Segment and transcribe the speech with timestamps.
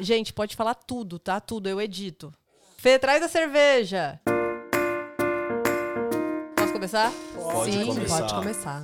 [0.00, 1.40] Gente, pode falar tudo, tá?
[1.40, 2.32] Tudo, eu edito.
[2.78, 4.20] Fê, traz a cerveja.
[6.56, 7.12] Posso começar?
[7.34, 8.18] Pode Sim, começar.
[8.18, 8.82] pode começar.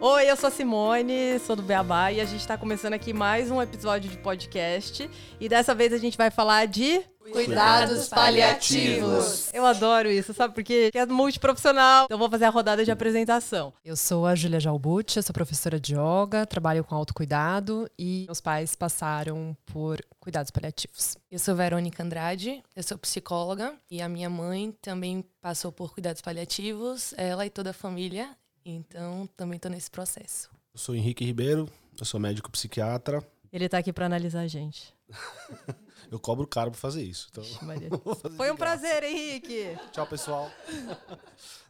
[0.00, 3.50] Oi, eu sou a Simone, sou do Beabá e a gente tá começando aqui mais
[3.50, 5.10] um episódio de podcast.
[5.40, 7.02] E dessa vez a gente vai falar de.
[7.32, 9.52] Cuidados paliativos.
[9.52, 10.54] Eu adoro isso, sabe?
[10.54, 12.04] Porque é multiprofissional.
[12.04, 13.72] Então vou fazer a rodada de apresentação.
[13.84, 18.40] Eu sou a Júlia Jalbucci, eu sou professora de yoga, trabalho com autocuidado e meus
[18.40, 21.16] pais passaram por cuidados paliativos.
[21.30, 26.22] Eu sou Verônica Andrade, eu sou psicóloga e a minha mãe também passou por cuidados
[26.22, 28.30] paliativos, ela e toda a família,
[28.64, 30.50] então também estou nesse processo.
[30.74, 31.68] Eu sou Henrique Ribeiro,
[31.98, 33.22] eu sou médico psiquiatra.
[33.52, 34.94] Ele tá aqui pra analisar a gente.
[36.10, 37.28] Eu cobro caro pra fazer isso.
[37.30, 37.44] Então,
[38.16, 39.76] fazer Foi um prazer, Henrique.
[39.92, 40.50] Tchau, pessoal.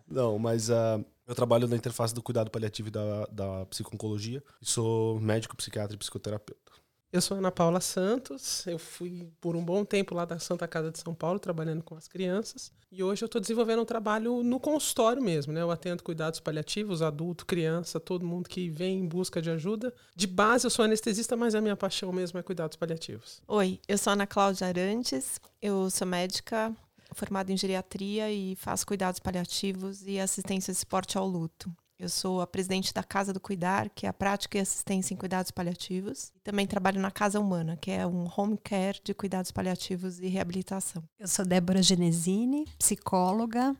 [0.08, 4.42] Não, mas ah, eu trabalho na interface do cuidado paliativo e da, da psiconcologia.
[4.60, 6.72] E sou médico, psiquiatra e psicoterapeuta.
[7.16, 10.90] Eu sou Ana Paula Santos, eu fui por um bom tempo lá da Santa Casa
[10.90, 14.60] de São Paulo trabalhando com as crianças e hoje eu estou desenvolvendo um trabalho no
[14.60, 15.62] consultório mesmo, né?
[15.62, 19.94] Eu atendo cuidados paliativos, adulto, criança, todo mundo que vem em busca de ajuda.
[20.14, 23.40] De base eu sou anestesista, mas a minha paixão mesmo é cuidados paliativos.
[23.48, 26.70] Oi, eu sou Ana Cláudia Arantes, eu sou médica
[27.14, 31.74] formada em geriatria e faço cuidados paliativos e assistência de suporte ao luto.
[31.98, 35.16] Eu sou a presidente da Casa do Cuidar, que é a prática e assistência em
[35.16, 36.30] cuidados paliativos.
[36.36, 40.26] E também trabalho na Casa Humana, que é um home care de cuidados paliativos e
[40.26, 41.02] reabilitação.
[41.18, 43.74] Eu sou Débora Genesini, psicóloga,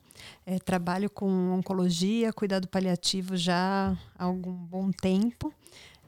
[0.47, 5.53] eh, trabalho com oncologia, cuidado paliativo já há algum bom tempo.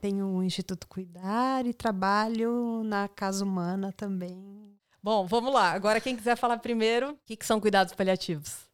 [0.01, 4.73] Tenho o Instituto Cuidar e trabalho na Casa Humana também.
[5.03, 5.73] Bom, vamos lá.
[5.73, 8.68] Agora, quem quiser falar primeiro, o que, que são cuidados paliativos?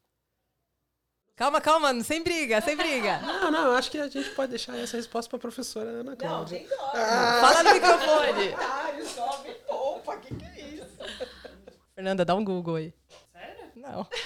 [1.36, 3.18] Calma, calma, sem briga, sem briga.
[3.20, 6.14] Não, não, eu acho que a gente pode deixar essa resposta para a professora Ana
[6.14, 6.64] Cláudia.
[6.92, 8.54] Fala no microfone.
[11.94, 12.94] Fernanda, dá um Google aí.
[13.32, 13.72] Sério?
[13.76, 14.06] Não.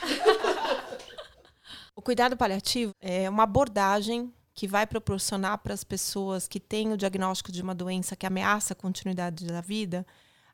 [1.97, 6.97] O cuidado paliativo é uma abordagem que vai proporcionar para as pessoas que têm o
[6.97, 10.07] diagnóstico de uma doença que ameaça a continuidade da vida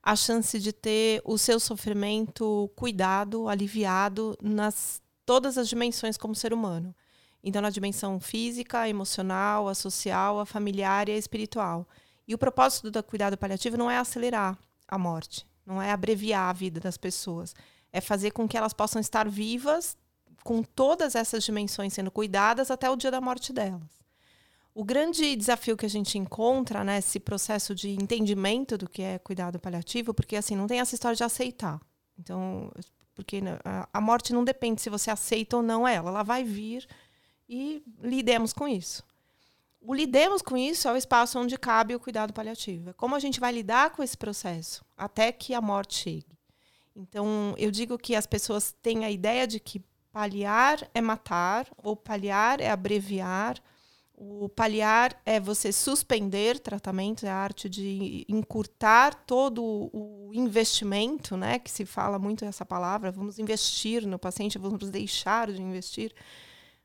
[0.02, 6.52] a chance de ter o seu sofrimento cuidado, aliviado nas todas as dimensões como ser
[6.52, 6.94] humano.
[7.42, 11.86] Então, na dimensão física, emocional, a social, a familiar e a espiritual.
[12.26, 14.58] E o propósito do cuidado paliativo não é acelerar
[14.88, 17.54] a morte, não é abreviar a vida das pessoas,
[17.92, 19.96] é fazer com que elas possam estar vivas
[20.42, 24.04] com todas essas dimensões sendo cuidadas até o dia da morte delas.
[24.74, 29.60] O grande desafio que a gente encontra nesse processo de entendimento do que é cuidado
[29.60, 31.80] paliativo, porque assim, não tem essa história de aceitar.
[32.18, 32.72] Então,
[33.14, 33.58] porque né,
[33.92, 36.86] a- morte não depende se você aceita ou não ela, ela vai vir
[37.48, 39.02] e lidemos com isso.
[39.80, 42.90] O lidemos com isso é o espaço onde cabe o cuidado paliativo.
[42.90, 46.26] É como a gente vai lidar com esse processo até que a morte chegue.
[46.96, 49.82] Então, eu digo que as pessoas têm a ideia de que
[50.12, 53.60] paliar é matar, ou paliar é abreviar.
[54.16, 61.58] O paliar é você suspender tratamentos, é a arte de encurtar todo o investimento, né?
[61.58, 66.14] Que se fala muito essa palavra, vamos investir no paciente, vamos deixar de investir.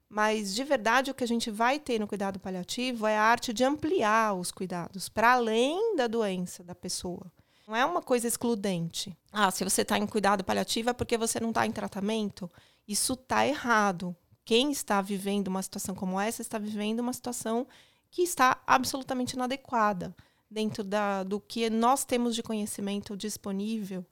[0.09, 3.53] Mas, de verdade, o que a gente vai ter no cuidado paliativo é a arte
[3.53, 7.31] de ampliar os cuidados para além da doença da pessoa.
[7.67, 9.15] Não é uma coisa excludente.
[9.31, 12.49] Ah, se você está em cuidado paliativo é porque você não está em tratamento.
[12.87, 14.15] Isso está errado.
[14.49, 17.67] Quem está vivendo uma situação como essa está vivendo uma situação
[18.09, 20.15] que está absolutamente inadequada
[20.49, 24.03] dentro da, do que nós temos de conhecimento disponível,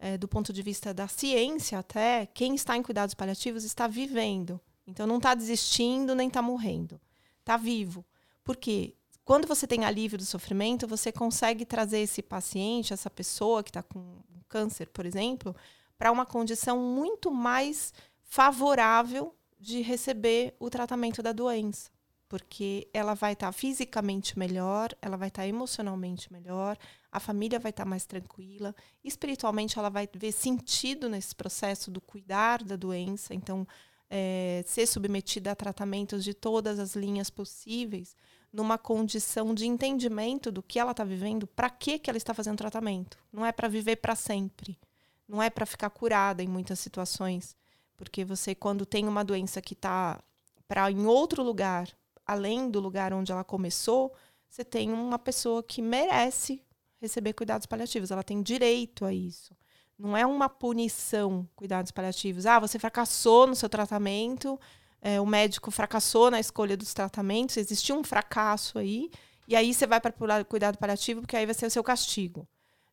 [0.00, 4.60] eh, do ponto de vista da ciência até, quem está em cuidados paliativos está vivendo.
[4.84, 7.00] Então não está desistindo nem está morrendo.
[7.38, 8.04] Está vivo.
[8.42, 8.96] Por quê?
[9.24, 13.80] Quando você tem alívio do sofrimento, você consegue trazer esse paciente, essa pessoa que está
[13.84, 15.54] com câncer, por exemplo,
[15.96, 17.94] para uma condição muito mais
[18.24, 19.32] favorável
[19.64, 21.90] de receber o tratamento da doença.
[22.28, 26.76] Porque ela vai estar fisicamente melhor, ela vai estar emocionalmente melhor,
[27.10, 32.62] a família vai estar mais tranquila, espiritualmente ela vai ver sentido nesse processo do cuidar
[32.62, 33.34] da doença.
[33.34, 33.66] Então,
[34.10, 38.14] é, ser submetida a tratamentos de todas as linhas possíveis,
[38.52, 42.58] numa condição de entendimento do que ela está vivendo, para que, que ela está fazendo
[42.58, 43.18] tratamento.
[43.32, 44.78] Não é para viver para sempre.
[45.26, 47.56] Não é para ficar curada em muitas situações.
[47.96, 50.20] Porque você, quando tem uma doença que está
[50.66, 51.88] para em outro lugar,
[52.26, 54.12] além do lugar onde ela começou,
[54.48, 56.62] você tem uma pessoa que merece
[57.00, 58.10] receber cuidados paliativos.
[58.10, 59.54] Ela tem direito a isso.
[59.98, 62.46] Não é uma punição, cuidados paliativos.
[62.46, 64.58] Ah, você fracassou no seu tratamento,
[65.00, 69.10] é, o médico fracassou na escolha dos tratamentos, existiu um fracasso aí,
[69.46, 72.48] e aí você vai para o cuidado paliativo, porque aí vai ser o seu castigo.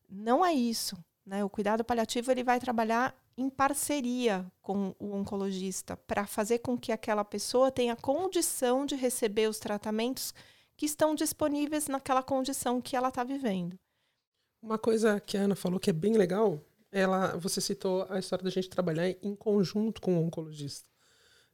[0.08, 0.96] não é isso.
[1.24, 1.44] Né?
[1.44, 6.92] O cuidado paliativo ele vai trabalhar em parceria com o oncologista para fazer com que
[6.92, 10.34] aquela pessoa tenha condição de receber os tratamentos
[10.76, 13.78] que estão disponíveis naquela condição que ela está vivendo.
[14.62, 18.44] Uma coisa que a Ana falou que é bem legal, ela, você citou a história
[18.44, 20.86] da gente trabalhar em conjunto com o oncologista.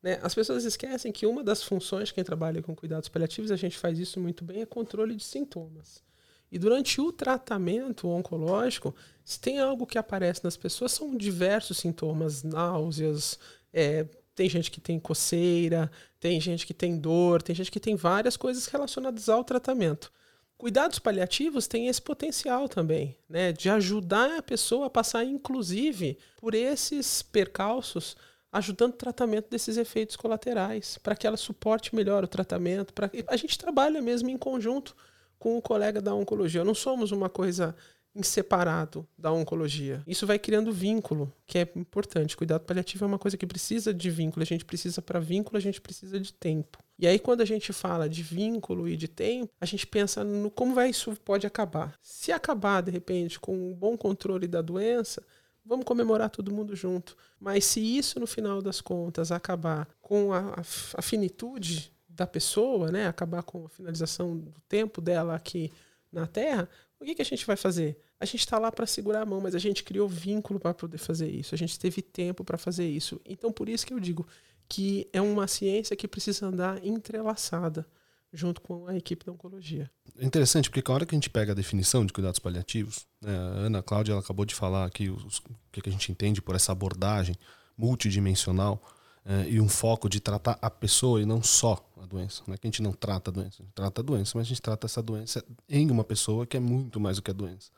[0.02, 0.18] Né?
[0.22, 3.98] As pessoas esquecem que uma das funções quem trabalha com cuidados paliativos, a gente faz
[3.98, 6.02] isso muito bem, é controle de sintomas.
[6.50, 12.42] E durante o tratamento oncológico, se tem algo que aparece nas pessoas, são diversos sintomas,
[12.42, 13.38] náuseas,
[13.72, 17.96] é, tem gente que tem coceira, tem gente que tem dor, tem gente que tem
[17.96, 20.12] várias coisas relacionadas ao tratamento.
[20.56, 26.54] Cuidados paliativos têm esse potencial também, né, de ajudar a pessoa a passar, inclusive, por
[26.54, 28.16] esses percalços,
[28.50, 32.92] ajudando o tratamento desses efeitos colaterais, para que ela suporte melhor o tratamento.
[32.92, 33.10] Pra...
[33.28, 34.96] A gente trabalha mesmo em conjunto
[35.38, 36.64] com o colega da oncologia.
[36.64, 37.74] Não somos uma coisa
[38.22, 40.02] separado da oncologia.
[40.06, 42.36] Isso vai criando vínculo, que é importante.
[42.36, 44.42] Cuidado paliativo é uma coisa que precisa de vínculo.
[44.42, 46.78] A gente precisa para vínculo, a gente precisa de tempo.
[46.98, 50.50] E aí quando a gente fala de vínculo e de tempo, a gente pensa no
[50.50, 51.94] como vai isso pode acabar.
[52.02, 55.22] Se acabar de repente com um bom controle da doença,
[55.64, 57.16] vamos comemorar todo mundo junto.
[57.38, 60.60] Mas se isso no final das contas acabar com a, a,
[60.94, 65.70] a finitude da pessoa, né, acabar com a finalização do tempo dela aqui
[66.10, 66.68] na Terra,
[66.98, 67.96] o que, que a gente vai fazer?
[68.18, 70.98] A gente está lá para segurar a mão, mas a gente criou vínculo para poder
[70.98, 71.54] fazer isso.
[71.54, 73.20] A gente teve tempo para fazer isso.
[73.24, 74.26] Então, por isso que eu digo
[74.68, 77.86] que é uma ciência que precisa andar entrelaçada
[78.32, 79.88] junto com a equipe da oncologia.
[80.20, 83.66] Interessante, porque a hora que a gente pega a definição de cuidados paliativos, né, a
[83.66, 86.72] Ana Cláudia ela acabou de falar aqui os, o que a gente entende por essa
[86.72, 87.36] abordagem
[87.76, 88.82] multidimensional
[89.24, 92.42] é, e um foco de tratar a pessoa e não só a doença.
[92.46, 94.46] Não é que a gente não trata a doença, a gente trata a doença, mas
[94.46, 97.34] a gente trata essa doença em uma pessoa que é muito mais do que a
[97.34, 97.70] doença.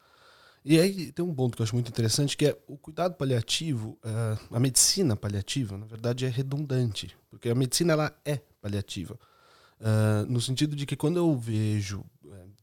[0.64, 3.98] E aí tem um ponto que eu acho muito interessante, que é o cuidado paliativo,
[4.04, 9.18] é, a medicina paliativa, na verdade, é redundante, porque a medicina ela é paliativa.
[9.80, 12.04] Uh, no sentido de que quando eu vejo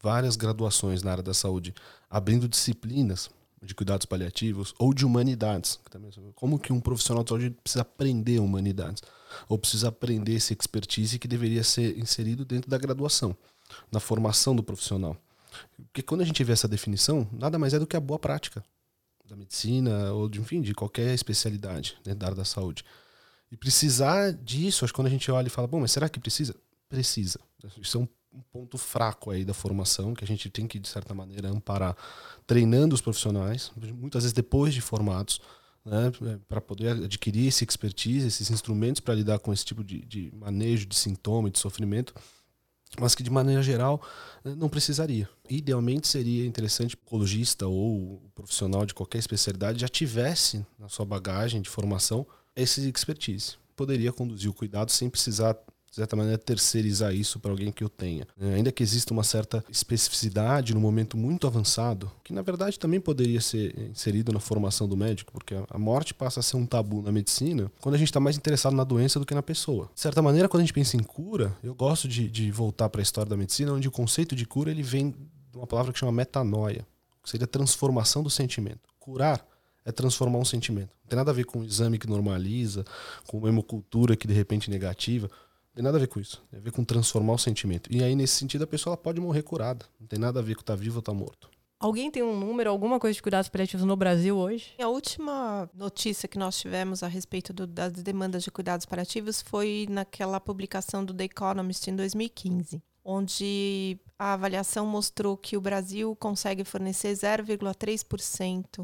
[0.02, 1.74] várias graduações na área da saúde
[2.10, 3.30] abrindo disciplinas
[3.62, 5.80] de cuidados paliativos ou de humanidades.
[6.36, 9.01] Como que um profissional de saúde precisa aprender humanidades?
[9.50, 13.36] Ou precisa aprender esse expertise que deveria ser inserido dentro da graduação,
[13.92, 15.18] na formação do profissional.
[15.75, 18.63] Porque quando a gente vê essa definição, nada mais é do que a boa prática
[19.27, 22.86] da medicina ou de, enfim, de qualquer especialidade dentro da área da saúde.
[23.51, 26.19] E precisar disso, acho que quando a gente olha e fala, bom, mas será que
[26.19, 26.56] precisa?
[26.88, 27.39] Precisa.
[27.77, 30.88] Isso é um um ponto fraco aí da formação que a gente tem que de
[30.88, 31.96] certa maneira amparar
[32.46, 35.42] treinando os profissionais muitas vezes depois de formados
[35.86, 36.12] né,
[36.48, 40.86] para poder adquirir esse expertise esses instrumentos para lidar com esse tipo de, de manejo
[40.86, 42.14] de sintoma e de sofrimento
[43.00, 44.02] mas que de maneira geral
[44.44, 45.30] não precisaria.
[45.50, 51.06] Idealmente seria interessante o oncologista ou o profissional de qualquer especialidade já tivesse na sua
[51.06, 52.26] bagagem de formação
[52.56, 53.56] esse expertise.
[53.76, 55.56] Poderia conduzir o cuidado sem precisar
[55.89, 58.28] de certa maneira, terceirizar isso para alguém que eu tenha.
[58.39, 63.00] É, ainda que exista uma certa especificidade no momento muito avançado, que na verdade também
[63.00, 67.01] poderia ser inserido na formação do médico, porque a morte passa a ser um tabu
[67.01, 69.89] na medicina quando a gente está mais interessado na doença do que na pessoa.
[69.94, 73.01] De certa maneira, quando a gente pensa em cura, eu gosto de, de voltar para
[73.01, 75.12] a história da medicina, onde o conceito de cura ele vem
[75.51, 76.86] de uma palavra que chama metanoia,
[77.24, 78.81] que seria transformação do sentimento.
[79.00, 79.44] Curar
[79.86, 80.90] é transformar um sentimento.
[81.04, 82.83] Não tem nada a ver com o exame que normaliza,
[83.26, 85.30] com uma hemocultura que de repente é negativa
[85.78, 86.44] tem nada a ver com isso.
[86.50, 87.88] Tem a ver com transformar o sentimento.
[87.94, 89.86] E aí, nesse sentido, a pessoa pode morrer curada.
[90.00, 91.52] Não tem nada a ver com estar tá vivo ou estar tá morto.
[91.80, 94.74] Alguém tem um número, alguma coisa de cuidados paliativos no Brasil hoje?
[94.81, 99.86] A última notícia que nós tivemos a respeito do, das demandas de cuidados paliativos foi
[99.88, 106.64] naquela publicação do The Economist em 2015, onde a avaliação mostrou que o Brasil consegue
[106.64, 108.84] fornecer 0,3%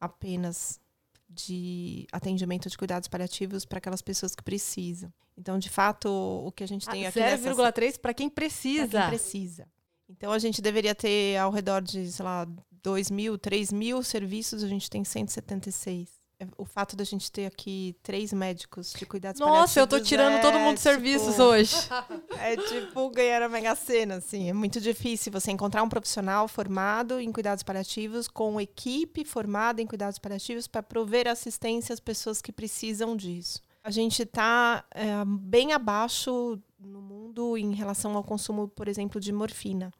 [0.00, 0.80] apenas
[1.28, 5.12] de atendimento de cuidados paliativos para aquelas pessoas que precisam.
[5.36, 7.18] Então, de fato, o que a gente tem ah, aqui.
[7.18, 8.88] 0,3 para quem precisa.
[8.88, 9.66] Pra quem precisa.
[10.08, 12.46] Então, a gente deveria ter ao redor de, sei lá,
[12.82, 16.22] 2 mil, 3 mil serviços, a gente tem 176.
[16.42, 20.34] É, o fato da gente ter aqui três médicos de cuidados Nossa, eu tô tirando
[20.34, 21.76] é, todo mundo de tipo, serviços hoje.
[22.38, 24.50] É tipo ganhar a Mega Sena, assim.
[24.50, 29.86] É muito difícil você encontrar um profissional formado em cuidados paliativos com equipe formada em
[29.86, 33.62] cuidados paliativos para prover assistência às pessoas que precisam disso.
[33.84, 39.32] A gente está é, bem abaixo no mundo em relação ao consumo, por exemplo, de
[39.32, 39.92] morfina.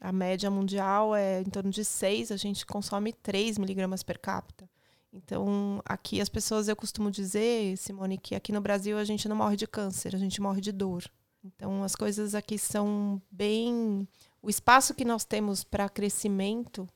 [0.00, 4.68] A média mundial é em torno de 6, a gente consome 3 miligramas per capita.
[5.12, 9.36] Então, aqui as pessoas, eu costumo dizer, Simone, que aqui no Brasil a gente não
[9.36, 11.04] morre de câncer, a gente morre de dor.
[11.44, 14.08] Então, as coisas aqui são bem.
[14.40, 16.88] O espaço que nós temos para crescimento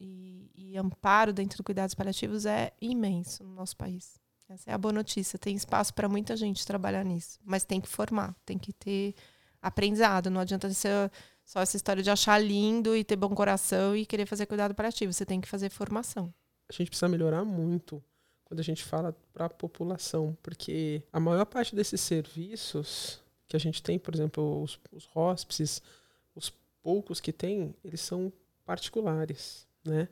[0.00, 4.18] e, e amparo dentro do cuidados paliativos é imenso no nosso país.
[4.48, 5.38] Essa é a boa notícia.
[5.38, 9.14] Tem espaço para muita gente trabalhar nisso, mas tem que formar, tem que ter
[9.60, 10.30] aprendizado.
[10.30, 11.10] Não adianta ser
[11.44, 15.12] só essa história de achar lindo e ter bom coração e querer fazer cuidado paliativo.
[15.12, 16.32] Você tem que fazer formação.
[16.68, 18.02] A gente precisa melhorar muito
[18.44, 23.60] quando a gente fala para a população, porque a maior parte desses serviços que a
[23.60, 25.08] gente tem, por exemplo, os, os
[26.34, 28.32] os poucos que tem, eles são
[28.64, 30.08] particulares, né?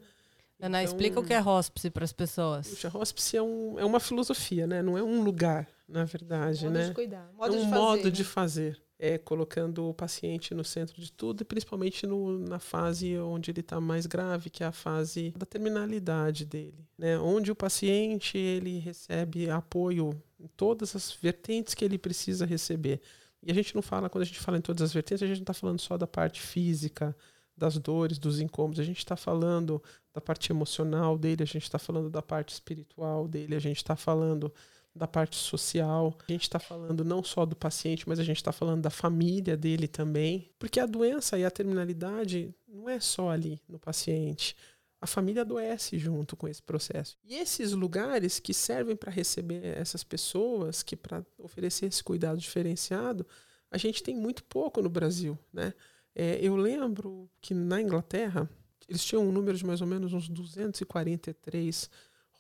[0.61, 2.69] Ana, então, explica o que é hospice para as pessoas.
[2.69, 4.83] Puxa, hospice é, um, é uma filosofia, né?
[4.83, 6.89] Não é um lugar, na verdade, modo né?
[6.89, 7.31] De cuidar.
[7.37, 8.29] Modo é um de modo fazer, de né?
[8.29, 8.81] fazer.
[8.97, 13.61] É colocando o paciente no centro de tudo e principalmente no, na fase onde ele
[13.61, 17.19] está mais grave, que é a fase da terminalidade dele, né?
[17.19, 23.01] Onde o paciente ele recebe apoio em todas as vertentes que ele precisa receber.
[23.43, 25.39] E a gente não fala, quando a gente fala em todas as vertentes, a gente
[25.39, 27.15] não está falando só da parte física,
[27.57, 28.81] das dores, dos incômodos.
[28.81, 29.83] A gente está falando
[30.13, 33.97] da parte emocional dele, a gente está falando da parte espiritual dele, a gente está
[33.97, 34.53] falando
[34.95, 36.17] da parte social.
[36.29, 39.57] A gente está falando não só do paciente, mas a gente está falando da família
[39.57, 40.51] dele também.
[40.59, 44.57] Porque a doença e a terminalidade não é só ali no paciente.
[45.01, 47.19] A família adoece junto com esse processo.
[47.25, 53.27] E esses lugares que servem para receber essas pessoas, que para oferecer esse cuidado diferenciado,
[53.71, 55.75] a gente tem muito pouco no Brasil, né?
[56.15, 58.49] É, eu lembro que na Inglaterra
[58.89, 61.91] eles tinham um número de mais ou menos uns 243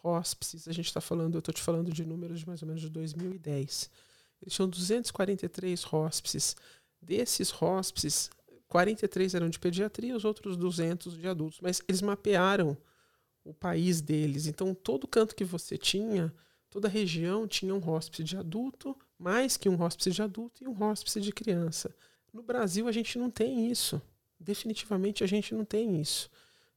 [0.02, 0.69] hóspices.
[0.69, 2.90] A gente está falando, eu estou te falando de números de mais ou menos de
[2.90, 3.90] 2010.
[4.43, 6.54] Eles tinham 243 hóspices.
[7.00, 8.31] Desses hóspices,
[8.69, 11.61] 43 eram de pediatria, os outros 200 de adultos.
[11.61, 12.76] Mas eles mapearam
[13.43, 14.47] o país deles.
[14.47, 16.33] Então, todo canto que você tinha,
[16.71, 20.83] toda região tinha um hóspice de adulto, mais que um hóspice de adulto e um
[20.83, 21.95] hóspice de criança.
[22.35, 24.03] No Brasil, a gente não tem isso.
[24.41, 26.29] Definitivamente, a gente não tem isso.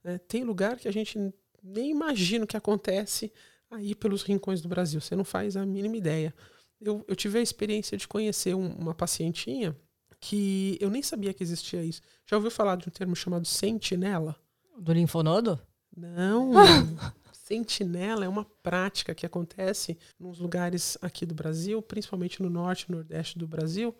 [0.03, 1.33] É, tem lugar que a gente
[1.63, 3.33] nem imagina o que acontece
[3.71, 5.01] aí pelos rincões do Brasil.
[5.01, 6.31] Você não faz a mínima ideia.
[6.79, 9.75] Eu, eu tive a experiência de conhecer um, uma pacientinha
[10.19, 12.03] que eu nem sabia que existia isso.
[12.27, 14.35] Já ouviu falar de um termo chamado sentinela?
[14.77, 15.59] Do linfonodo?
[15.95, 16.51] Não.
[17.33, 22.91] sentinela é uma prática que acontece nos lugares aqui do Brasil, principalmente no norte e
[22.91, 23.95] nordeste do Brasil,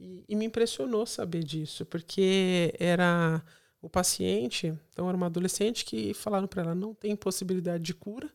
[0.00, 3.44] e, e me impressionou saber disso, porque era
[3.82, 8.30] o paciente, então era uma adolescente que falaram para ela não tem possibilidade de cura,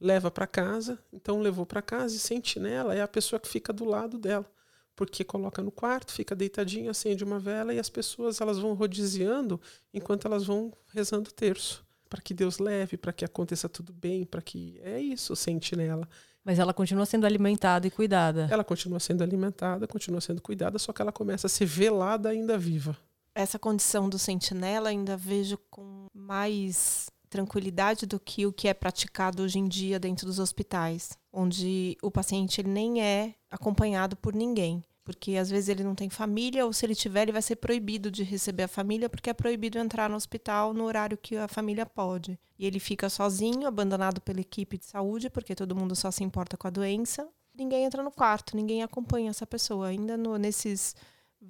[0.00, 3.84] leva para casa, então levou para casa e sentinela é a pessoa que fica do
[3.84, 4.50] lado dela,
[4.96, 9.60] porque coloca no quarto, fica deitadinha, acende uma vela e as pessoas elas vão rodiziando
[9.92, 14.24] enquanto elas vão rezando o terço, para que Deus leve, para que aconteça tudo bem,
[14.24, 16.08] para que é isso, sentinela.
[16.44, 18.48] Mas ela continua sendo alimentada e cuidada.
[18.50, 22.56] Ela continua sendo alimentada, continua sendo cuidada, só que ela começa a ser velada ainda
[22.56, 22.96] viva
[23.34, 29.42] essa condição do sentinela ainda vejo com mais tranquilidade do que o que é praticado
[29.42, 34.84] hoje em dia dentro dos hospitais, onde o paciente ele nem é acompanhado por ninguém,
[35.10, 38.12] porque às vezes ele não tem família ou se ele tiver ele vai ser proibido
[38.12, 41.84] de receber a família porque é proibido entrar no hospital no horário que a família
[41.84, 42.38] pode.
[42.56, 46.56] E ele fica sozinho, abandonado pela equipe de saúde, porque todo mundo só se importa
[46.56, 47.28] com a doença.
[47.52, 49.88] Ninguém entra no quarto, ninguém acompanha essa pessoa.
[49.88, 50.94] Ainda no, nesses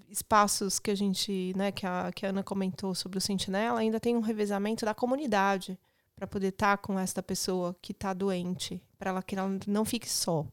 [0.09, 4.01] espaços que a gente, né, que a, que a Ana comentou sobre o sentinela, ainda
[4.01, 5.79] tem um revezamento da comunidade
[6.17, 9.85] para poder estar tá com esta pessoa que está doente, para ela que ela não
[9.85, 10.47] fique só.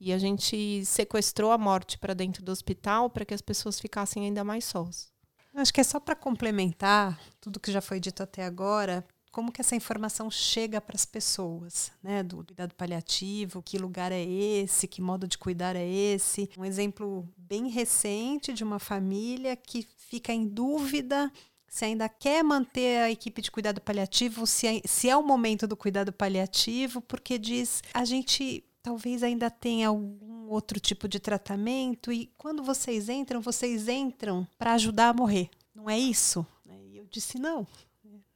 [0.00, 4.24] E a gente sequestrou a morte para dentro do hospital para que as pessoas ficassem
[4.24, 5.12] ainda mais sós.
[5.54, 9.60] Acho que é só para complementar tudo que já foi dito até agora, como que
[9.60, 12.22] essa informação chega para as pessoas, né?
[12.22, 16.48] Do cuidado paliativo, que lugar é esse, que modo de cuidar é esse.
[16.56, 21.32] Um exemplo bem recente de uma família que fica em dúvida
[21.74, 25.66] se ainda quer manter a equipe de cuidado paliativo, se é, se é o momento
[25.66, 32.12] do cuidado paliativo, porque diz a gente talvez ainda tenha algum outro tipo de tratamento
[32.12, 35.48] e quando vocês entram, vocês entram para ajudar a morrer.
[35.74, 36.46] Não é isso?
[36.66, 37.66] E eu disse não.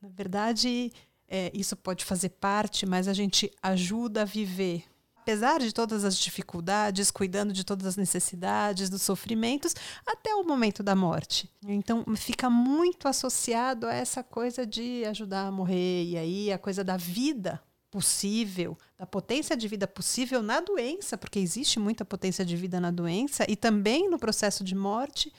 [0.00, 0.90] Na verdade,
[1.28, 4.84] é, isso pode fazer parte, mas a gente ajuda a viver.
[5.16, 9.74] Apesar de todas as dificuldades, cuidando de todas as necessidades, dos sofrimentos,
[10.06, 11.50] até o momento da morte.
[11.66, 16.82] Então, fica muito associado a essa coisa de ajudar a morrer, e aí a coisa
[16.82, 22.56] da vida possível, da potência de vida possível na doença, porque existe muita potência de
[22.56, 25.32] vida na doença e também no processo de morte.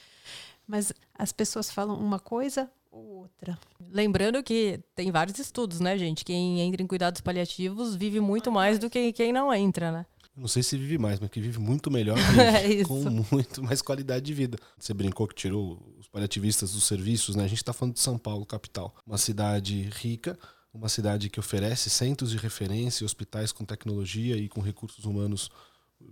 [0.68, 3.58] Mas as pessoas falam uma coisa, ou outra.
[3.92, 6.26] Lembrando que tem vários estudos, né, gente?
[6.26, 10.06] Quem entra em cuidados paliativos vive muito mais do que quem não entra, né?
[10.36, 12.18] Não sei se vive mais, mas que vive muito melhor,
[12.64, 14.58] é com muito mais qualidade de vida.
[14.78, 17.44] Você brincou que tirou os paliativistas dos serviços, né?
[17.44, 18.96] A gente está falando de São Paulo, capital.
[19.06, 20.40] Uma cidade rica,
[20.74, 25.50] uma cidade que oferece centros de referência, hospitais com tecnologia e com recursos humanos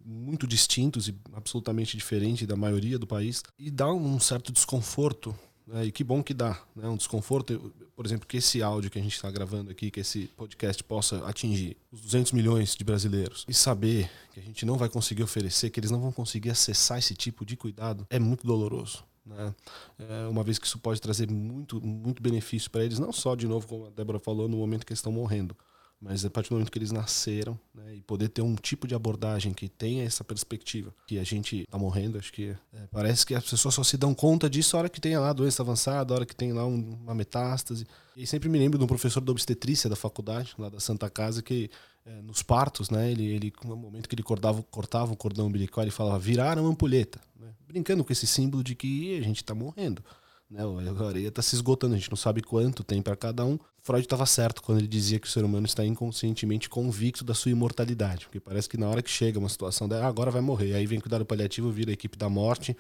[0.04, 5.34] muito distintos e absolutamente diferentes da maioria do país, e dá um certo desconforto
[5.68, 5.86] né?
[5.86, 6.88] E que bom que dá, né?
[6.88, 10.28] Um desconforto, por exemplo, que esse áudio que a gente está gravando aqui, que esse
[10.38, 14.88] podcast possa atingir os 200 milhões de brasileiros e saber que a gente não vai
[14.88, 19.04] conseguir oferecer, que eles não vão conseguir acessar esse tipo de cuidado, é muito doloroso.
[19.28, 19.54] Né?
[20.00, 23.48] É, uma vez que isso pode trazer muito, muito benefício para eles, não só, de
[23.48, 25.56] novo, como a Débora falou, no momento que eles estão morrendo,
[26.00, 28.94] mas a partir do momento que eles nasceram né, e poder ter um tipo de
[28.94, 33.34] abordagem que tenha essa perspectiva que a gente está morrendo acho que é, parece que
[33.34, 36.18] as pessoas só se dão conta disso a hora que tem lá doença avançada a
[36.18, 39.32] hora que tem lá um, uma metástase e sempre me lembro de um professor da
[39.32, 41.70] obstetrícia da faculdade lá da Santa Casa que
[42.08, 45.84] é, nos partos né ele ele no momento que ele cortava cortava o cordão umbilical
[45.84, 50.02] ele falava viraram ampulheta né, brincando com esse símbolo de que a gente está morrendo
[50.50, 50.62] né?
[50.64, 53.60] A areia está se esgotando, a gente não sabe quanto tem para cada um.
[53.82, 57.52] Freud estava certo quando ele dizia que o ser humano está inconscientemente convicto da sua
[57.52, 60.86] imortalidade, porque parece que na hora que chega uma situação, ah, agora vai morrer, aí
[60.86, 62.76] vem cuidado paliativo, vira a equipe da morte,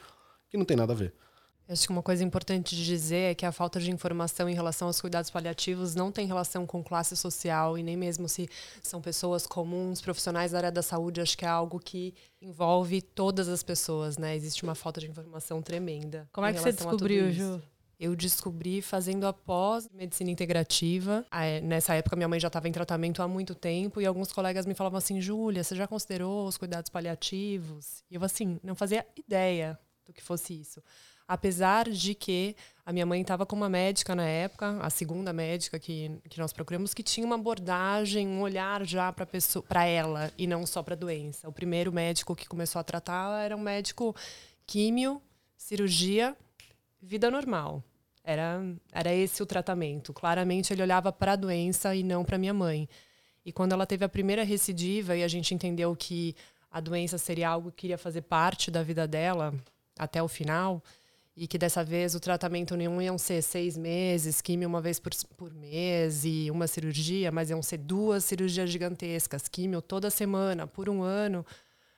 [0.50, 1.14] que não tem nada a ver.
[1.70, 4.88] Acho que uma coisa importante de dizer é que a falta de informação em relação
[4.88, 8.48] aos cuidados paliativos não tem relação com classe social e nem mesmo se
[8.82, 11.20] são pessoas comuns, profissionais da área da saúde.
[11.20, 14.36] Acho que é algo que envolve todas as pessoas, né?
[14.36, 16.30] Existe uma falta de informação tremenda.
[16.32, 17.62] Como é que você descobriu, Ju?
[18.00, 21.26] Eu descobri fazendo a pós medicina integrativa.
[21.64, 24.76] Nessa época, minha mãe já estava em tratamento há muito tempo e alguns colegas me
[24.76, 28.04] falavam assim: Júlia, você já considerou os cuidados paliativos?
[28.10, 30.80] E eu, assim, não fazia ideia do que fosse isso.
[31.28, 32.56] Apesar de que
[32.86, 36.54] a minha mãe estava com uma médica na época, a segunda médica que, que nós
[36.54, 40.98] procuramos, que tinha uma abordagem, um olhar já para ela e não só para a
[40.98, 41.50] doença.
[41.50, 44.16] O primeiro médico que começou a tratar era um médico
[44.66, 45.22] químio,
[45.58, 46.34] cirurgia,
[47.02, 47.84] vida normal.
[48.24, 50.14] Era, era esse o tratamento.
[50.14, 52.88] Claramente ele olhava para a doença e não para minha mãe.
[53.46, 56.36] E quando ela teve a primeira recidiva e a gente entendeu que
[56.72, 59.54] a doença seria algo que iria fazer parte da vida dela
[59.98, 60.84] até o final,
[61.38, 65.12] e que dessa vez o tratamento nenhum iam ser seis meses, químio uma vez por,
[65.38, 70.90] por mês e uma cirurgia, mas iam ser duas cirurgias gigantescas, químio toda semana, por
[70.90, 71.46] um ano.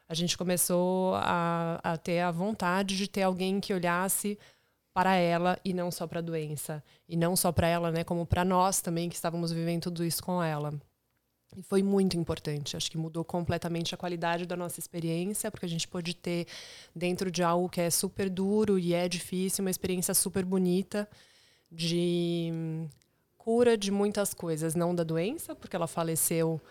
[0.10, 4.38] A gente começou a, a ter a vontade de ter alguém que olhasse
[4.94, 6.84] para ela e não só para a doença.
[7.08, 10.22] E não só para ela, né, como para nós também que estávamos vivendo tudo isso
[10.22, 10.74] com ela.
[11.58, 12.78] E foi muito importante.
[12.78, 16.48] Acho que mudou completamente a qualidade da nossa experiência, porque a gente pôde ter,
[16.96, 21.10] dentro de algo que é super duro e é difícil, uma experiência super bonita
[21.72, 22.52] de
[23.38, 24.76] cura de muitas coisas.
[24.76, 26.62] Não da doença, porque ela faleceu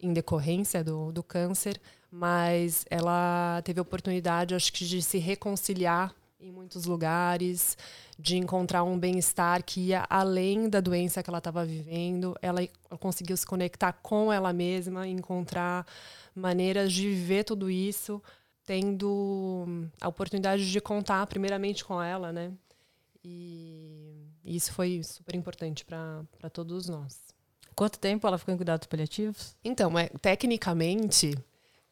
[0.00, 6.14] em decorrência do, do câncer, mas ela teve a oportunidade, acho que, de se reconciliar
[6.44, 7.76] em muitos lugares,
[8.18, 12.36] de encontrar um bem-estar que ia além da doença que ela estava vivendo.
[12.42, 12.68] Ela
[13.00, 15.86] conseguiu se conectar com ela mesma, encontrar
[16.34, 18.22] maneiras de viver tudo isso,
[18.62, 22.52] tendo a oportunidade de contar primeiramente com ela, né?
[23.24, 27.18] E isso foi super importante para todos nós.
[27.74, 29.56] Quanto tempo ela ficou em cuidados paliativos?
[29.64, 31.34] Então, é, tecnicamente,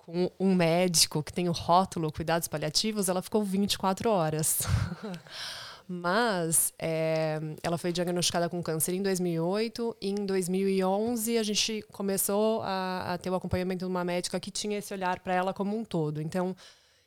[0.05, 4.61] com um médico que tem o rótulo cuidados paliativos, ela ficou 24 horas.
[5.89, 9.97] Mas é, ela foi diagnosticada com câncer em 2008.
[10.01, 14.51] E em 2011, a gente começou a, a ter o acompanhamento de uma médica que
[14.51, 16.21] tinha esse olhar para ela como um todo.
[16.21, 16.57] Então,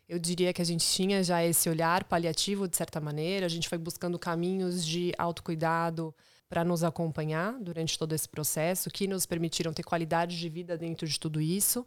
[0.08, 3.46] eu diria que a gente tinha já esse olhar paliativo, de certa maneira.
[3.46, 6.14] A gente foi buscando caminhos de autocuidado
[6.48, 11.08] para nos acompanhar durante todo esse processo, que nos permitiram ter qualidade de vida dentro
[11.08, 11.86] de tudo isso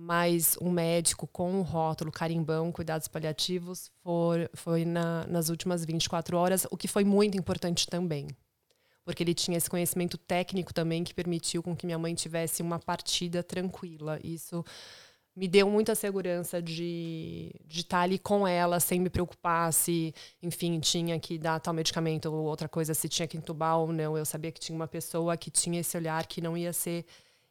[0.00, 6.38] mas um médico com o rótulo carimbão cuidados paliativos for, foi na, nas últimas 24
[6.38, 8.26] horas, o que foi muito importante também.
[9.04, 12.78] Porque ele tinha esse conhecimento técnico também que permitiu com que minha mãe tivesse uma
[12.78, 14.18] partida tranquila.
[14.24, 14.64] Isso
[15.36, 20.80] me deu muita segurança de, de estar ali com ela, sem me preocupar se, enfim,
[20.80, 24.16] tinha que dar tal medicamento ou outra coisa, se tinha que entubar ou não.
[24.16, 27.04] Eu sabia que tinha uma pessoa que tinha esse olhar que não ia ser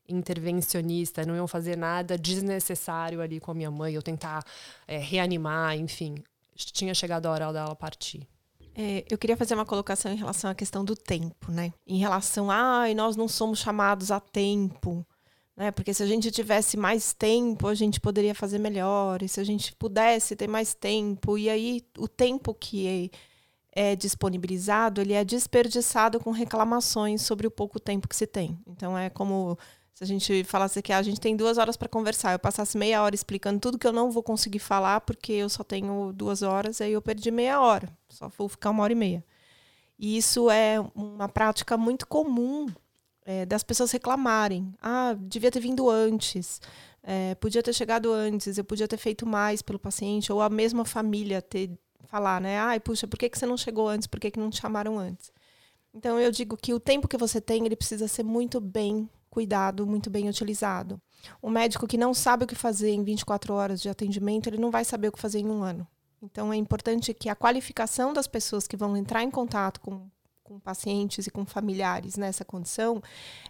[0.10, 4.44] intervencionista, não iam fazer nada desnecessário ali com a minha mãe, eu tentar
[4.88, 6.16] é, reanimar, enfim.
[6.56, 8.28] Tinha chegado a hora dela partir.
[8.76, 11.74] É, eu queria fazer uma colocação em relação à questão do tempo, né?
[11.86, 15.06] Em relação a, ah, nós não somos chamados a tempo,
[15.60, 15.72] né?
[15.72, 19.22] Porque se a gente tivesse mais tempo, a gente poderia fazer melhor.
[19.22, 23.12] E se a gente pudesse ter mais tempo, e aí o tempo que
[23.74, 28.58] é, é disponibilizado, ele é desperdiçado com reclamações sobre o pouco tempo que se tem.
[28.66, 29.60] Então é como
[30.00, 32.78] se a gente falasse que ah, a gente tem duas horas para conversar, eu passasse
[32.78, 36.42] meia hora explicando tudo que eu não vou conseguir falar porque eu só tenho duas
[36.42, 39.26] horas, aí eu perdi meia hora, só vou ficar uma hora e meia.
[39.98, 42.68] E isso é uma prática muito comum
[43.26, 44.74] é, das pessoas reclamarem.
[44.82, 46.62] Ah, devia ter vindo antes.
[47.04, 50.86] É, podia ter chegado antes, eu podia ter feito mais pelo paciente, ou a mesma
[50.86, 52.58] família ter falar, né?
[52.58, 54.08] Ai, puxa, por que, que você não chegou antes?
[54.08, 55.30] Por que, que não te chamaram antes?
[55.94, 59.86] Então eu digo que o tempo que você tem, ele precisa ser muito bem cuidado,
[59.86, 61.02] muito bem utilizado.
[61.42, 64.72] O médico que não sabe o que fazer em 24 horas de atendimento, ele não
[64.72, 65.88] vai saber o que fazer em um ano.
[66.22, 70.10] Então é importante que a qualificação das pessoas que vão entrar em contato com,
[70.44, 73.02] com pacientes e com familiares nessa condição,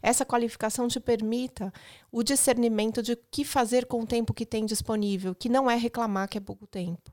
[0.02, 1.74] essa qualificação te permita
[2.12, 5.76] o discernimento de o que fazer com o tempo que tem disponível, que não é
[5.76, 7.12] reclamar que é pouco tempo.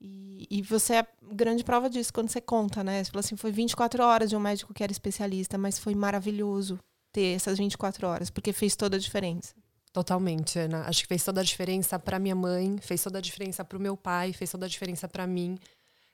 [0.00, 3.02] E, e, você é grande prova disso quando você conta, né?
[3.02, 6.78] Você fala assim, foi 24 horas de um médico que era especialista, mas foi maravilhoso
[7.18, 9.52] ter essas 24 horas, porque fez toda a diferença.
[9.92, 10.82] Totalmente, Ana.
[10.86, 13.80] Acho que fez toda a diferença para minha mãe, fez toda a diferença para o
[13.80, 15.58] meu pai, fez toda a diferença para mim.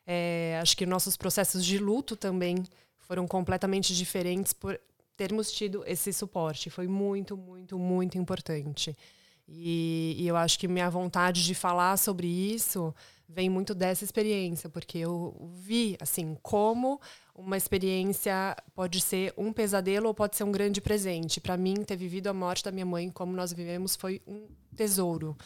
[0.07, 2.65] É, acho que nossos processos de luto também
[2.97, 4.81] foram completamente diferentes por
[5.15, 6.71] termos tido esse suporte.
[6.71, 8.97] Foi muito, muito, muito importante.
[9.47, 12.95] E, e eu acho que minha vontade de falar sobre isso
[13.29, 17.01] vem muito dessa experiência, porque eu vi, assim, como
[17.35, 21.41] uma experiência pode ser um pesadelo ou pode ser um grande presente.
[21.41, 25.37] Para mim, ter vivido a morte da minha mãe como nós vivemos foi um tesouro.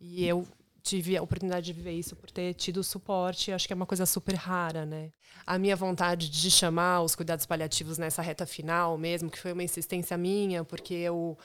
[0.00, 0.46] E eu
[0.82, 4.06] tive a oportunidade de viver isso por ter tido suporte, acho que é uma coisa
[4.06, 5.10] super rara, né?
[5.46, 9.62] A minha vontade de chamar os cuidados paliativos nessa reta final mesmo, que foi uma
[9.62, 11.36] insistência minha, porque eu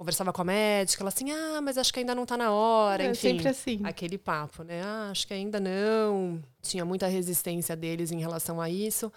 [0.00, 3.02] conversava com a médica, ela assim, ah, mas acho que ainda não está na hora,
[3.02, 3.32] é, enfim.
[3.32, 3.80] sempre assim.
[3.84, 4.80] Aquele papo, né?
[4.82, 6.42] Ah, acho que ainda não.
[6.62, 9.12] Tinha muita resistência deles em relação a isso.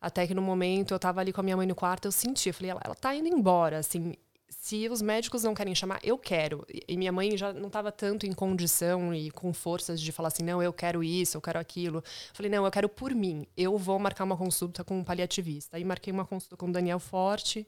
[0.00, 2.50] Até que no momento eu estava ali com a minha mãe no quarto, eu senti,
[2.50, 4.14] eu falei, ela, ela tá indo embora, assim,
[4.48, 6.64] se os médicos não querem chamar, eu quero.
[6.86, 10.44] E minha mãe já não estava tanto em condição e com forças de falar assim,
[10.44, 12.00] não, eu quero isso, eu quero aquilo.
[12.32, 13.44] Falei, não, eu quero por mim.
[13.56, 15.76] Eu vou marcar uma consulta com um paliativista.
[15.76, 17.66] Aí marquei uma consulta com o Daniel Forte,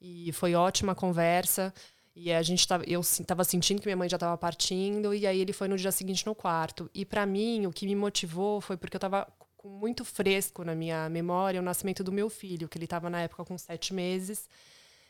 [0.00, 1.72] e foi ótima a conversa.
[2.14, 5.40] E a gente tava, eu estava sentindo que minha mãe já estava partindo, e aí
[5.40, 6.90] ele foi no dia seguinte no quarto.
[6.92, 9.26] E para mim, o que me motivou foi porque eu estava
[9.64, 13.44] muito fresco na minha memória o nascimento do meu filho, que ele estava na época
[13.44, 14.48] com sete meses.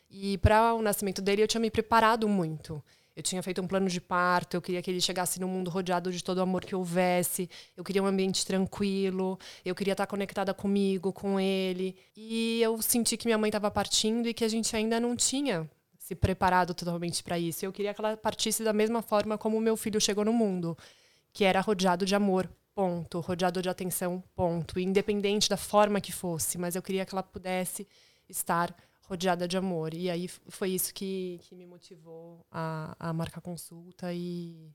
[0.09, 2.83] E para o nascimento dele, eu tinha me preparado muito.
[3.19, 6.09] Eu tinha feito um plano de parto, eu queria que ele chegasse no mundo rodeado
[6.09, 10.53] de todo o amor que houvesse, eu queria um ambiente tranquilo, eu queria estar conectada
[10.53, 11.97] comigo, com ele.
[12.15, 15.69] E eu senti que minha mãe estava partindo e que a gente ainda não tinha
[15.97, 17.65] se preparado totalmente para isso.
[17.65, 20.77] Eu queria que ela partisse da mesma forma como o meu filho chegou no mundo,
[21.33, 26.57] que era rodeado de amor, ponto, rodeado de atenção, ponto, independente da forma que fosse,
[26.57, 27.85] mas eu queria que ela pudesse
[28.29, 28.73] estar
[29.09, 29.93] rodeada de amor.
[29.95, 34.71] E aí foi isso que, que me motivou a, a marcar consulta e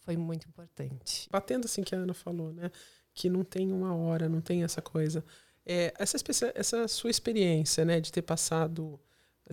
[0.00, 1.26] foi muito importante.
[1.30, 2.70] Batendo assim que a Ana falou, né?
[3.14, 5.24] Que não tem uma hora, não tem essa coisa.
[5.64, 6.18] É, essa,
[6.54, 9.00] essa sua experiência, né, de ter passado,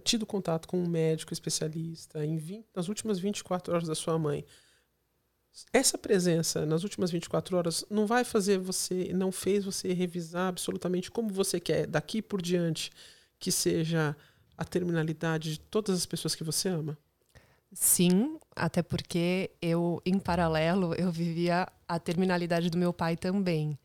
[0.03, 4.45] tido contato com um médico especialista em 20, nas últimas 24 horas da sua mãe,
[5.71, 11.09] essa presença nas últimas 24 horas não vai fazer você, não fez você revisar absolutamente
[11.09, 12.91] como você quer daqui por diante
[13.43, 14.15] que seja
[14.57, 16.97] a terminalidade de todas as pessoas que você ama?
[17.73, 23.77] Sim, até porque eu, em paralelo, eu vivia a terminalidade do meu pai também.